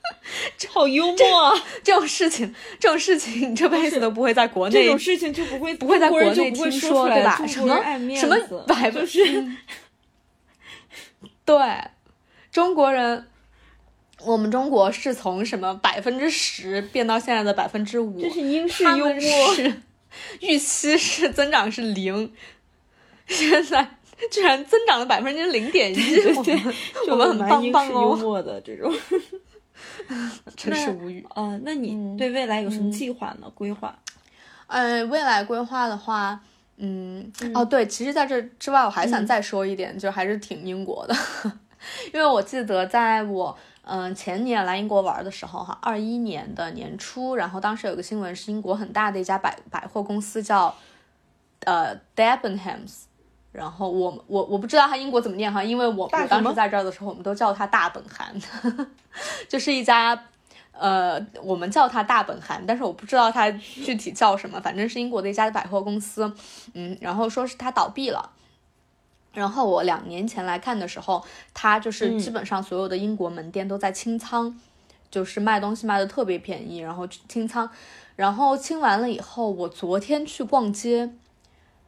[0.57, 1.53] 这好幽默啊！
[1.83, 4.73] 这种事情，这种事情，你这辈子都不会在国内。
[4.73, 7.45] 这种事情就不会不会在国内听说，对吧？
[7.45, 7.77] 什么
[8.15, 9.45] 什么百分之？
[11.43, 11.57] 对，
[12.51, 13.27] 中国人，
[14.23, 18.21] 我们中国是从什么百分之十变到现在的百分之五？
[18.21, 19.73] 这是英式幽默。
[20.39, 22.33] 预期是增长是零，
[23.27, 23.96] 现在
[24.31, 25.99] 居然增长了百分之零点一，
[27.09, 28.01] 我们很棒棒哦！
[28.01, 28.91] 幽默的这种。
[30.55, 31.25] 真是无语。
[31.35, 33.49] 嗯，那你对未来有什么计划呢？
[33.53, 33.97] 规划？
[34.65, 36.39] 呃，未来规划的话，
[36.77, 41.15] 嗯，哦，对，其实在这之外，我还想再说一点，就还是挺英国的，
[42.11, 50.75] 因为我记得在我嗯前年来英国玩的时候，哈，二一年的年初，然后当时有个新闻是英国很大的一家百百货公司叫
[51.65, 53.03] 呃 Debenhams。
[53.51, 58.35] 然后我我我不知道他英国怎么念哈，因为我我当时在这儿的时候，我们都叫他大本韩，
[59.49, 60.21] 就是一家
[60.73, 66.31] 呃，我们叫他大本韩，但是我不知道它具体叫什么，反正是英国的一家百货公司，
[66.73, 68.29] 嗯，然后说是它倒闭了，
[69.33, 71.25] 然后我两年前来看的时候，
[71.55, 74.55] 它就是基本上所有的英国门店都在清仓，
[75.09, 77.67] 就是卖东西卖的特别便宜，然后清仓，
[78.15, 81.11] 然后清完了以后，我昨天去逛街。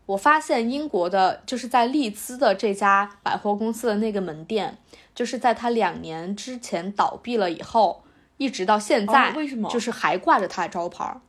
[0.09, 4.77] 我发现英国的就是在利兹的这家百货公司的那个门店，
[5.13, 8.03] 就是在他两年之前倒闭了以后，
[8.37, 9.69] 一直到现在，为什么？
[9.69, 11.21] 就是还挂着他的招牌，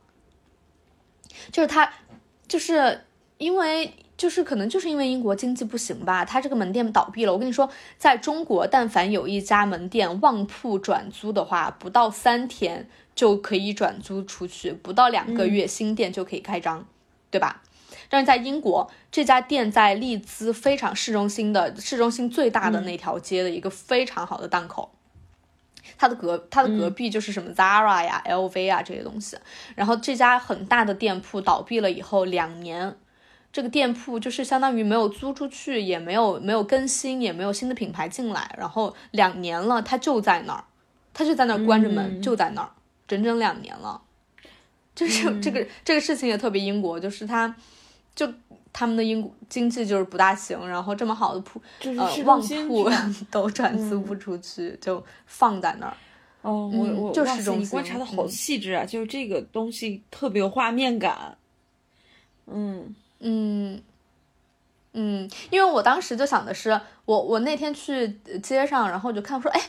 [1.51, 1.93] 就是他，
[2.47, 3.05] 就是
[3.37, 3.93] 因为。
[4.17, 7.33] 就是可能就是因为英国经济不行吧，他这个门店倒闭了。
[7.33, 7.67] 我跟你说，
[7.97, 16.85] 在中国，但凡有一家门店旺铺转租的话，不到三天就可以转租出去，不到两个月新店就可以开张，
[17.31, 17.63] 对吧？
[18.11, 24.91] 但是在英国，这家店在利兹非常市中心的市中心最大的那条街的一个非常好的档口，
[25.97, 29.37] 它的隔它的隔壁就是什么 Zara 呀、LV 啊这些东西。
[29.75, 32.97] 然后这家很大的店铺倒闭了以后，两年。
[33.53, 40.63] 这个店铺就是相当于没有租出去，也没有没有更新，也没有新的品牌进来，然后两年了，它就在那儿，
[41.13, 42.71] 它就在那儿关着门，就在那儿，
[43.07, 44.01] 整整两年了。
[44.95, 47.53] 就是这个这个事情也特别英国，就是它，
[48.27, 48.33] 就
[48.71, 52.89] 他们的英国经济就是不大行，然后这么好的铺，呃，旺铺
[53.31, 55.97] 都转租不出去，就放在那儿。
[56.43, 61.37] 哦，我我就是你观察的好细致啊，就是这个东西特别有画面感。
[62.47, 62.95] 嗯。
[63.23, 63.79] 嗯，
[64.93, 69.61] 嗯，因为我当时就想的是，我我那天去街上，然后就看，说，哎，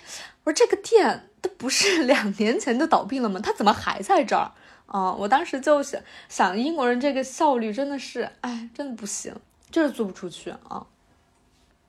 [0.45, 3.39] 我说这个店它不是两年前就倒闭了吗？
[3.43, 4.53] 它怎么还在这儿？
[4.93, 5.98] 啊，我当时就想，
[6.28, 9.35] 想英国人这个效率真的是，哎，真的不行，
[9.70, 10.86] 就是租不出去啊。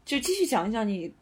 [0.05, 1.13] 就继续讲一讲你，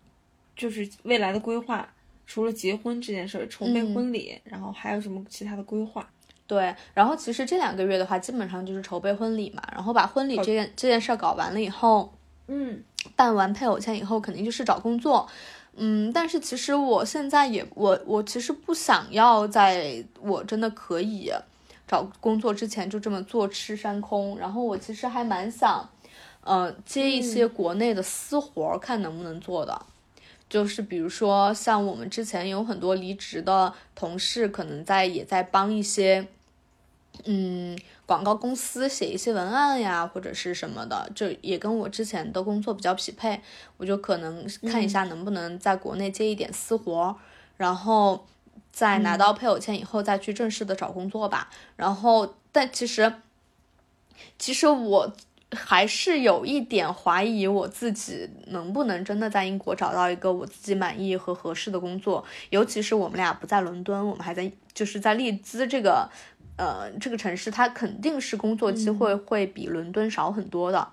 [0.55, 1.91] 就是未来的规划，
[2.27, 6.07] 除了结婚这件事儿，筹备婚礼，然后还有什么其他的规划？
[6.45, 12.13] 对，然后其实这两个月的话，基本上就是筹备婚礼嘛，然后把婚礼这件这件事儿搞完了以后，
[12.47, 12.83] 嗯，
[13.15, 15.27] 办完配偶签以后，肯定就是找工作，
[15.75, 21.31] 嗯，但是其实我现在也，我我其实不想要在我真的可以
[21.91, 25.89] 找工作之前就这么坐吃山空，然后我其实还蛮想，
[26.39, 29.85] 呃，接一些国内的私活，看能不能做的，
[30.49, 36.25] 就是比如说像我们之前有很多离职的同事，可能在也在帮一些。
[37.25, 43.39] 嗯，广告公司写一些文案呀，或者是什么的，就也跟我之前的工作比较匹配。
[43.75, 47.13] 我就可能看一下能不能在国内接一点私活，
[47.57, 48.25] 然后
[48.71, 51.49] 在拿到配偶签以后再去正式的找工作吧。
[51.75, 53.13] 然后，但其实，
[54.37, 55.13] 其实我
[55.53, 62.23] 还是有一点怀疑我自己能不能真的在英国找到一个我自己满意和合适的工作。
[62.49, 66.09] 尤其是我们俩不在伦敦，我们还在就是在利兹这个。
[66.57, 70.87] 呃，这个城市它肯定是工作机会会比伦敦少很多的。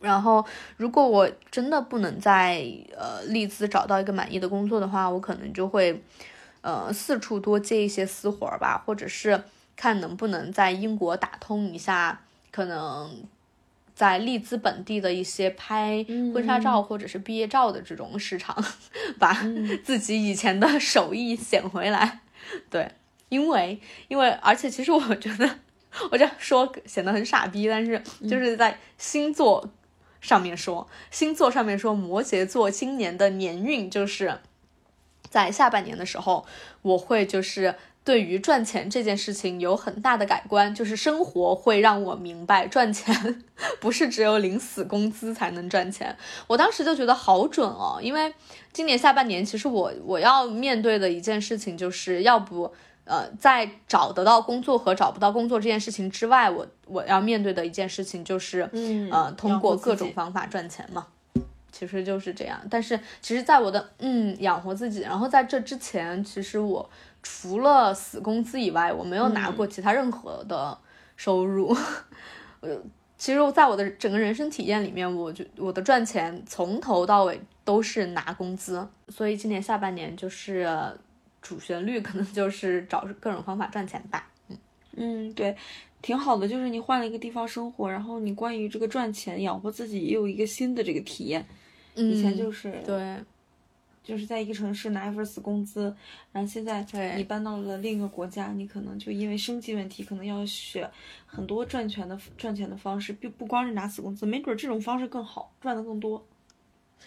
[0.00, 0.44] 然后，
[0.76, 2.66] 如果我真的不能在
[2.96, 6.02] 呃利兹找到一个满意的工作的话，我可能就会
[6.62, 9.42] 呃四处多接一些私活吧，或者是
[9.76, 12.20] 看能不能在英国打通一下，
[12.50, 13.24] 可能
[13.94, 16.04] 在利兹本地的一些拍
[16.34, 18.56] 婚纱照或者是毕业照的这种市场，
[19.18, 19.32] 把
[19.84, 22.20] 自己以前的手艺捡回来。
[22.68, 22.90] 对。
[23.28, 25.48] 因为，因为，而且，其实我觉得，
[26.10, 29.70] 我这样说显得很傻逼，但是就是在星座
[30.20, 34.40] 上面说，星座上面说，摩羯座今年的年运就是
[35.30, 36.44] 在下半年的时候，
[36.82, 37.74] 我会就是
[38.04, 43.42] 对于赚钱这件事情有很大的改观，就是生活会让我明白，赚钱
[43.80, 46.14] 不是只有领死工资才能赚钱。
[46.46, 48.34] 我当时就觉得好准哦，因为
[48.72, 52.70] 今年下半年，其实我我要面对的一件事情就是要不。
[53.04, 58.70] 呃，在找得到工作和找不到工作这件事情之外，我我要面对的一件事情就是，
[59.10, 61.08] 呃，通过各种方法赚钱嘛，
[61.72, 62.60] 其实就是这样。
[62.70, 66.88] 但是，其实，在我的嗯养活自己，然后在这之前，其实我
[67.22, 70.76] 除了死工资以外，我没有拿过其他任何的
[71.16, 71.76] 收入。
[72.60, 72.76] 呃，
[73.16, 80.68] 其实，在我的整个人生体验里面，我就我的赚钱从头到尾都是拿工资，所以今年下半年就是。
[81.42, 84.28] 主旋律可能就是找各种方法赚钱吧。
[84.48, 84.58] 嗯
[84.98, 85.56] 嗯，对，
[86.02, 86.46] 挺好的。
[86.46, 91.42] 就是你换了一个地方生活，然后你关于这个赚钱养活自己也有一个新的这个体验。
[91.94, 93.16] 以前就是对，
[94.02, 95.94] 就是在一个城市拿一份死工资，
[96.32, 96.84] 然后现在
[97.16, 100.90] 你搬到了另一个国家，你可能就因为生计问题，可能要学
[101.26, 106.26] 很多赚钱的赚钱的方式，不不光是拿死工资，没准这种方式更好，赚的更多。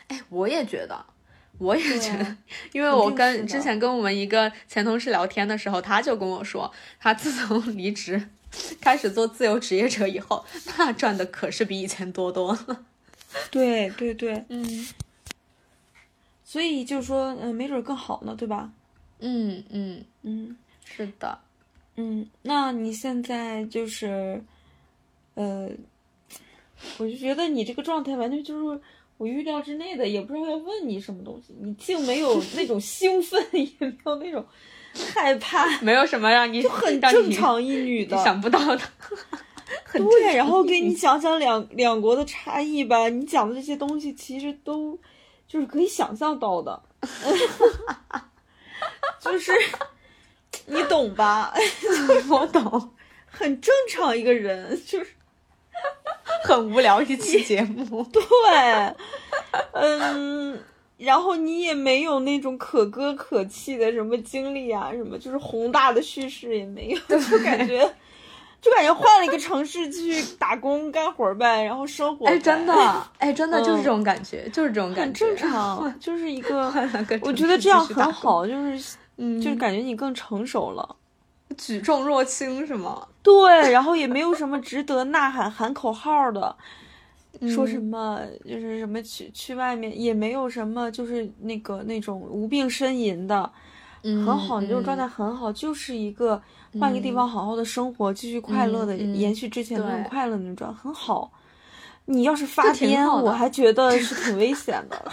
[0.07, 1.05] 哎，我也觉得。
[1.59, 2.37] 我也觉得，
[2.73, 6.69] 因为我跟之前跟我们一个前同事聊天的时候，他就跟我说，
[6.99, 8.29] 他自从离职，
[8.81, 10.43] 开始做自由职业者以后，
[10.79, 12.85] 那赚的可是比以前多多了。
[13.51, 14.87] 对对对，嗯。
[16.43, 18.71] 所以就是说，嗯，没准更好呢，对吧？
[19.19, 20.55] 嗯嗯嗯，
[20.85, 21.39] 是的。
[21.95, 24.43] 嗯，那你现在就是，
[25.33, 25.67] 呃，
[26.99, 28.81] 我就觉得你这个状态完全就是
[29.17, 34.45] 我预料之内的，也不知道要问你什么东西，你竟没有 那种兴奋，也没有那种
[35.15, 38.15] 害怕，没有什么让你就很正常一女的。
[38.23, 38.81] 想不到的。
[39.83, 40.93] 很对，然后给你。
[40.95, 44.97] 讲讲两两国的差异吧，你讲的这些东西其实都
[45.47, 46.81] 就是可以想象到的，
[49.19, 49.51] 就是
[50.65, 51.53] 你懂吧？
[52.29, 52.93] 我懂，
[53.25, 55.07] 很正常一个人，就是。
[56.45, 58.03] 很无聊一期节目。
[58.11, 58.21] 对，
[59.73, 60.57] 嗯，
[60.97, 67.91] 然后你也没有那种可歌可泣的什么经历啊，什么就是宏大的叙事也没有，就感觉
[68.63, 72.25] 就感觉换了一个城市去打工干活呗，然后生活。
[72.27, 72.73] 哎，真的，
[73.19, 76.73] 哎，真的就是嗯这种感觉，就是这种感觉，很正常，就是一个
[77.23, 80.95] 我觉得这样很好，就是嗯，就是感觉你更成熟了。
[81.57, 83.05] 举重若轻是吗？
[83.21, 86.55] 对，然后也没有什么值得呐喊喊口号的，
[87.53, 93.51] 说什嗯么就是什么去去外面，也没有什么就是那个那种无病呻吟的，
[94.03, 96.41] 嗯，很好，你这种状态嗯很好，就是一个
[96.79, 101.31] 换个地方好好的生活，继续快乐的延续之前那种快乐的那种很好。
[102.05, 105.11] 你要是发癫，我还觉得是挺危险的。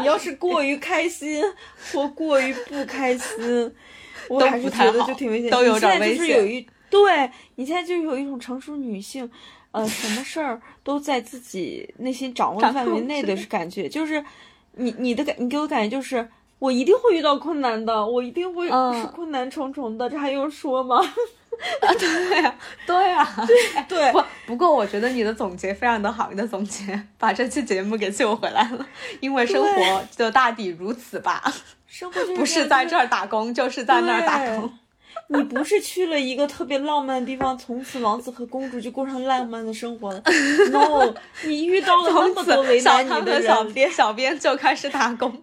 [0.00, 1.42] 你要是过于开心
[1.92, 3.74] 或过于不开心，
[4.28, 5.50] 我还是觉得就挺危险。
[5.50, 9.30] 都有你现在点危险就是有一对你现在就是有一种成熟女性，
[9.72, 14.24] 呃，什么事儿都在自己内心掌握范围内的感觉，就是
[14.72, 16.28] 你你的感，你给我感觉就是。
[16.64, 19.00] 我一定会遇到困难的，我一定会嗯。
[19.00, 20.96] 是困难重重的，这还用说吗？
[21.80, 22.54] 啊对呀，
[22.86, 23.46] 对呀，
[23.88, 28.86] 对，不不过我觉得你的总结非常的好，你的总结 把这期节目给救回来了，
[29.20, 31.44] 因为生活就大抵如此吧，
[31.86, 34.72] 生活不是在这儿打工，就是在那儿打工。
[35.36, 40.22] 你不是去了一个特别浪漫的地方，从此王子和公主就过上浪漫的生活了。
[40.70, 45.42] No，你遇到了那从么多为难你的小，编小编就开始打工，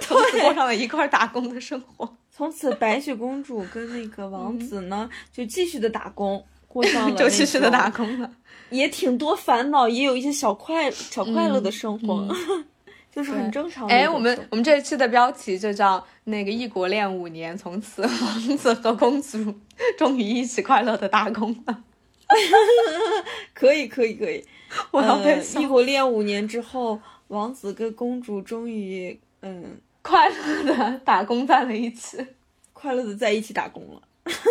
[0.00, 2.16] 从此过上了一块儿打工的生活。
[2.34, 8.30] 从此白雪公主跟那个王子呢，就继续的打工，过上了 就继续的打工了。
[8.70, 12.26] 也挺多烦恼，也有一些小快小快乐的生活，
[13.14, 14.08] 就是很正常的哎。
[14.08, 19.54] 我们我们这一期的标题就叫那个异国恋五年，从此王子和公主
[19.98, 21.84] 终于一起快乐的打工了。
[23.52, 24.42] 可以可以可以。
[24.90, 26.98] 我要被呃，异国恋五年之后，
[27.28, 32.26] 王子跟公主终于嗯快乐的打工在了一起。
[32.72, 34.02] 快乐的在一起打工了。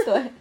[0.06, 0.32] 对，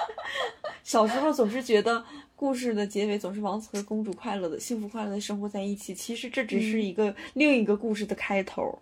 [0.82, 2.04] 小时候总是觉得
[2.40, 8.78] 故事的结尾总是王子和公主快乐的、幸福快乐的生活在一起，其实这只嗯是一个、另一个故事的开头。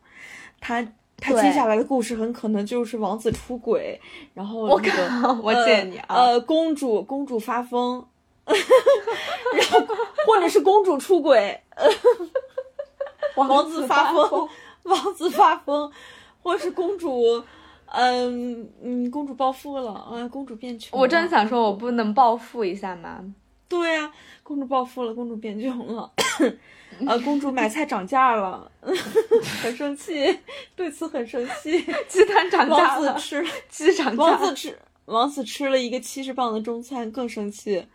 [0.61, 0.81] 他
[1.17, 4.01] 他接下来的故事很可能就是王子出轨，
[4.33, 8.07] 然后我那个靠，我见你啊，呃呃，公主公主发疯，
[8.47, 9.95] 然后
[10.25, 11.61] 或者是公主出轨，
[13.35, 14.49] 王子发疯，
[14.85, 15.91] 王子发疯，
[16.45, 17.43] 或是公主，
[17.87, 20.97] 嗯嗯，公主暴富了，啊，公主变穷。
[20.97, 23.25] 我真想说，我不能暴富一下吗？
[23.71, 24.11] 对呀、
[24.43, 26.11] 公主暴富了，公主变穷了，
[27.07, 28.71] 呃，公主买菜涨价了，
[29.63, 30.39] 很生气，
[30.75, 31.85] 对此很生气。
[32.09, 37.87] 鸡蛋涨价了，王子吃，鸡涨价了，王子吃，王子吃了一个七十磅的中餐，更生气。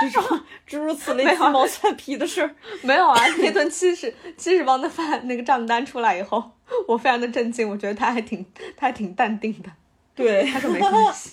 [0.00, 6.42] 这种 诸如此类鸡毛蒜皮的事儿，没有啊，那顿七十七十磅的饭那个账单出来以后，
[6.88, 8.42] 我非常的震惊，我觉得他还挺
[8.74, 9.70] 他还挺淡定的，
[10.14, 11.32] 对，他说没关系。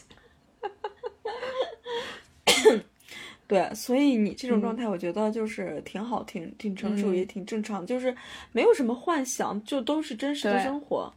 [3.49, 4.77] 对，所以你这种状嗯。
[4.77, 7.15] 态，我觉得就是挺好，挺挺成熟，嗯。
[7.15, 8.15] 也挺正常，就是
[8.51, 11.11] 没有什么幻想，就都是真实的生活，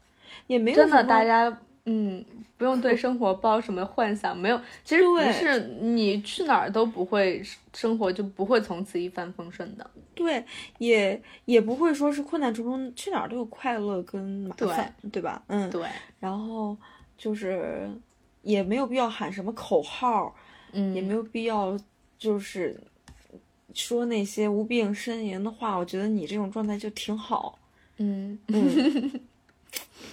[0.47, 1.55] 也没有真的，大家
[1.85, 2.25] 嗯，
[2.57, 5.31] 不用对生活抱什么幻想，没有，其实不对。
[5.31, 7.43] 是你去哪儿都不会
[7.75, 9.91] 生活就不会从此一帆风顺的。
[10.15, 10.43] 对，
[10.79, 15.43] 也也不会说是困难重重，去哪儿都有快乐跟麻烦，对吧？
[15.49, 15.87] 嗯，对，
[16.19, 16.75] 然后
[17.19, 17.91] 就是
[18.41, 20.35] 也没有必要喊什么口号，
[20.73, 21.77] 嗯，也没有必要
[22.23, 22.79] 就是
[23.75, 25.77] 说那些无病呻吟的话。
[25.77, 27.59] 我觉得你这种状态就挺好。
[27.99, 29.21] 嗯嗯，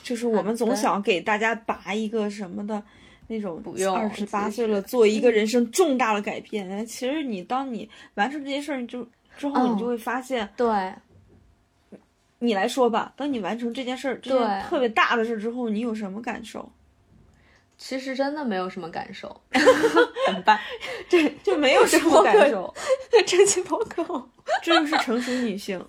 [0.01, 2.81] 就是我们总想给大家拔一个什么的
[3.27, 6.69] 那种不用二十八岁了做一个人 生重大的改变。
[6.69, 9.07] 哎其实你当你完成这件事儿，你就
[9.37, 10.93] 之后你就嗯会发现，对，
[12.39, 16.69] 你来说吧，当你完成这件事儿，这件特别大的事儿之后，你有什么感受？
[17.79, 20.59] 其实真的没有什么感受， 怎么办？
[21.09, 22.71] 这就没有什么感受，
[23.25, 24.03] 这期播客。
[24.61, 25.83] 这就是成熟女性。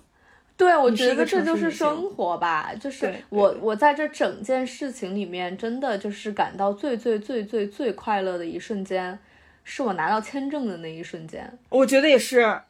[0.55, 9.17] 对，我觉得这就是生活吧，就是我我在这整件事情里面，真的就是感到最最最最最快乐的一瞬间，
[9.63, 11.51] 是我拿到签证的那一瞬间。
[11.69, 12.61] 我觉得也是，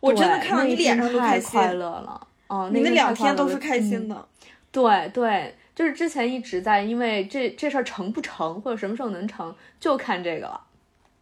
[0.00, 2.26] 我真的看到你脸上都太心，快乐了。
[2.46, 4.28] 哦，你那两天都是开心的。
[4.70, 10.60] 对对，就是之前一直在，因为这这事儿成不成，或者什么时候能成，就看这个了。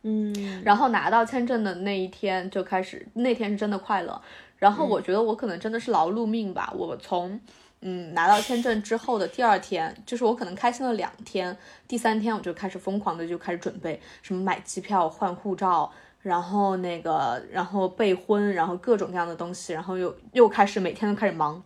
[0.02, 4.20] 嗯，然后拿到签证的那一天就开始，那天是真的快乐。
[4.56, 7.40] 然后我觉得我可能真的是劳碌命吧，我从
[7.82, 11.56] 嗯拿到签证之后的第二天，就是我可能开心了两天，
[11.86, 15.88] 第三天我就开始疯狂的就开始准备什么买机票、换护照，
[16.20, 21.62] 然后那个然后备婚，然后各种各样的东西，然后又又开始每天都开始忙。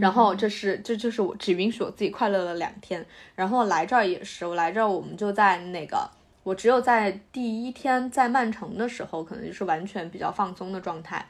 [0.00, 6.10] 然后这是这就是我只允许我自己快乐了两天，然后来这儿也是，我来这儿我们就在那个。
[6.42, 11.26] 我只有在第一天在曼城的时候，可能就是完全比较放松的状态。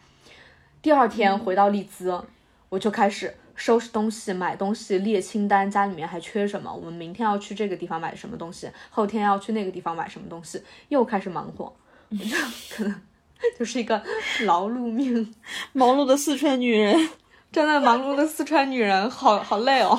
[0.83, 2.21] 第二天回到利兹，
[2.69, 11.73] 我就开始收拾东西、买东西、列清单，家里面还缺什么，我们明天要去这个地方买什么东西，后天要去那个地方买什么东西，又开始忙活。
[12.11, 12.37] 我就
[12.75, 13.01] 可能
[13.57, 14.03] 就是一个
[14.45, 15.33] 劳碌命，
[15.73, 17.09] 忙碌的四川女人，
[17.55, 19.99] 真的忙碌的四川女人，好 好累哦。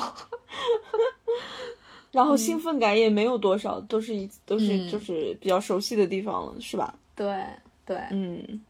[2.12, 6.94] 然后兴奋感也没有多少，都是一都是就是比较熟悉的地方了，是吧？
[7.14, 7.34] 对
[7.84, 8.60] 对，嗯。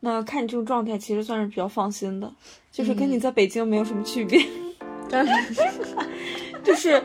[0.00, 2.30] 那看你这种状态，其实算是比较放心的，
[2.70, 4.38] 就是跟你在北京没有什么区别，
[5.08, 5.32] 真的，
[6.62, 7.02] 就是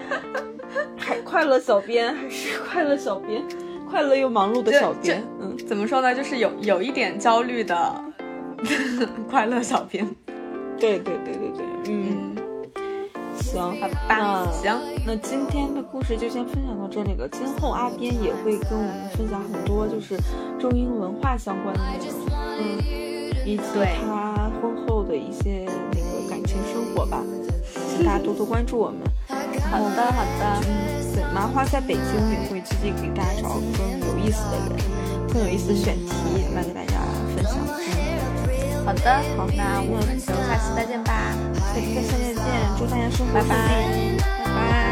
[0.97, 3.41] 还快乐小编还是快乐小编，
[3.89, 6.13] 快乐又忙碌的小编，嗯，怎么说呢？
[6.13, 8.03] 就是有有一点焦虑的
[9.29, 10.05] 快乐小编，
[10.79, 12.35] 对对对对对，嗯。
[13.41, 17.27] 行，好吧，行，那今天的故事就先分享到这里了。
[17.29, 20.15] 今后阿边也会跟我们分享很多就是
[20.59, 22.13] 中英文化相关的内容，
[22.59, 22.77] 嗯，
[23.45, 23.63] 以及
[24.05, 27.23] 他婚后的一些那个感情生活吧，
[27.89, 28.99] 请大家多多关注我们。
[29.71, 36.11] 好的，好的，嗯，对，麻花在北京也会积极给大家找更有意思的人，更有意思的选题
[36.53, 36.99] 来给大家
[37.35, 38.08] 分享。
[38.89, 41.13] 好的，好，那我们就下期再见吧。
[41.53, 42.01] 下期再
[42.33, 42.41] 见，
[42.75, 44.88] 祝大家生活顺利。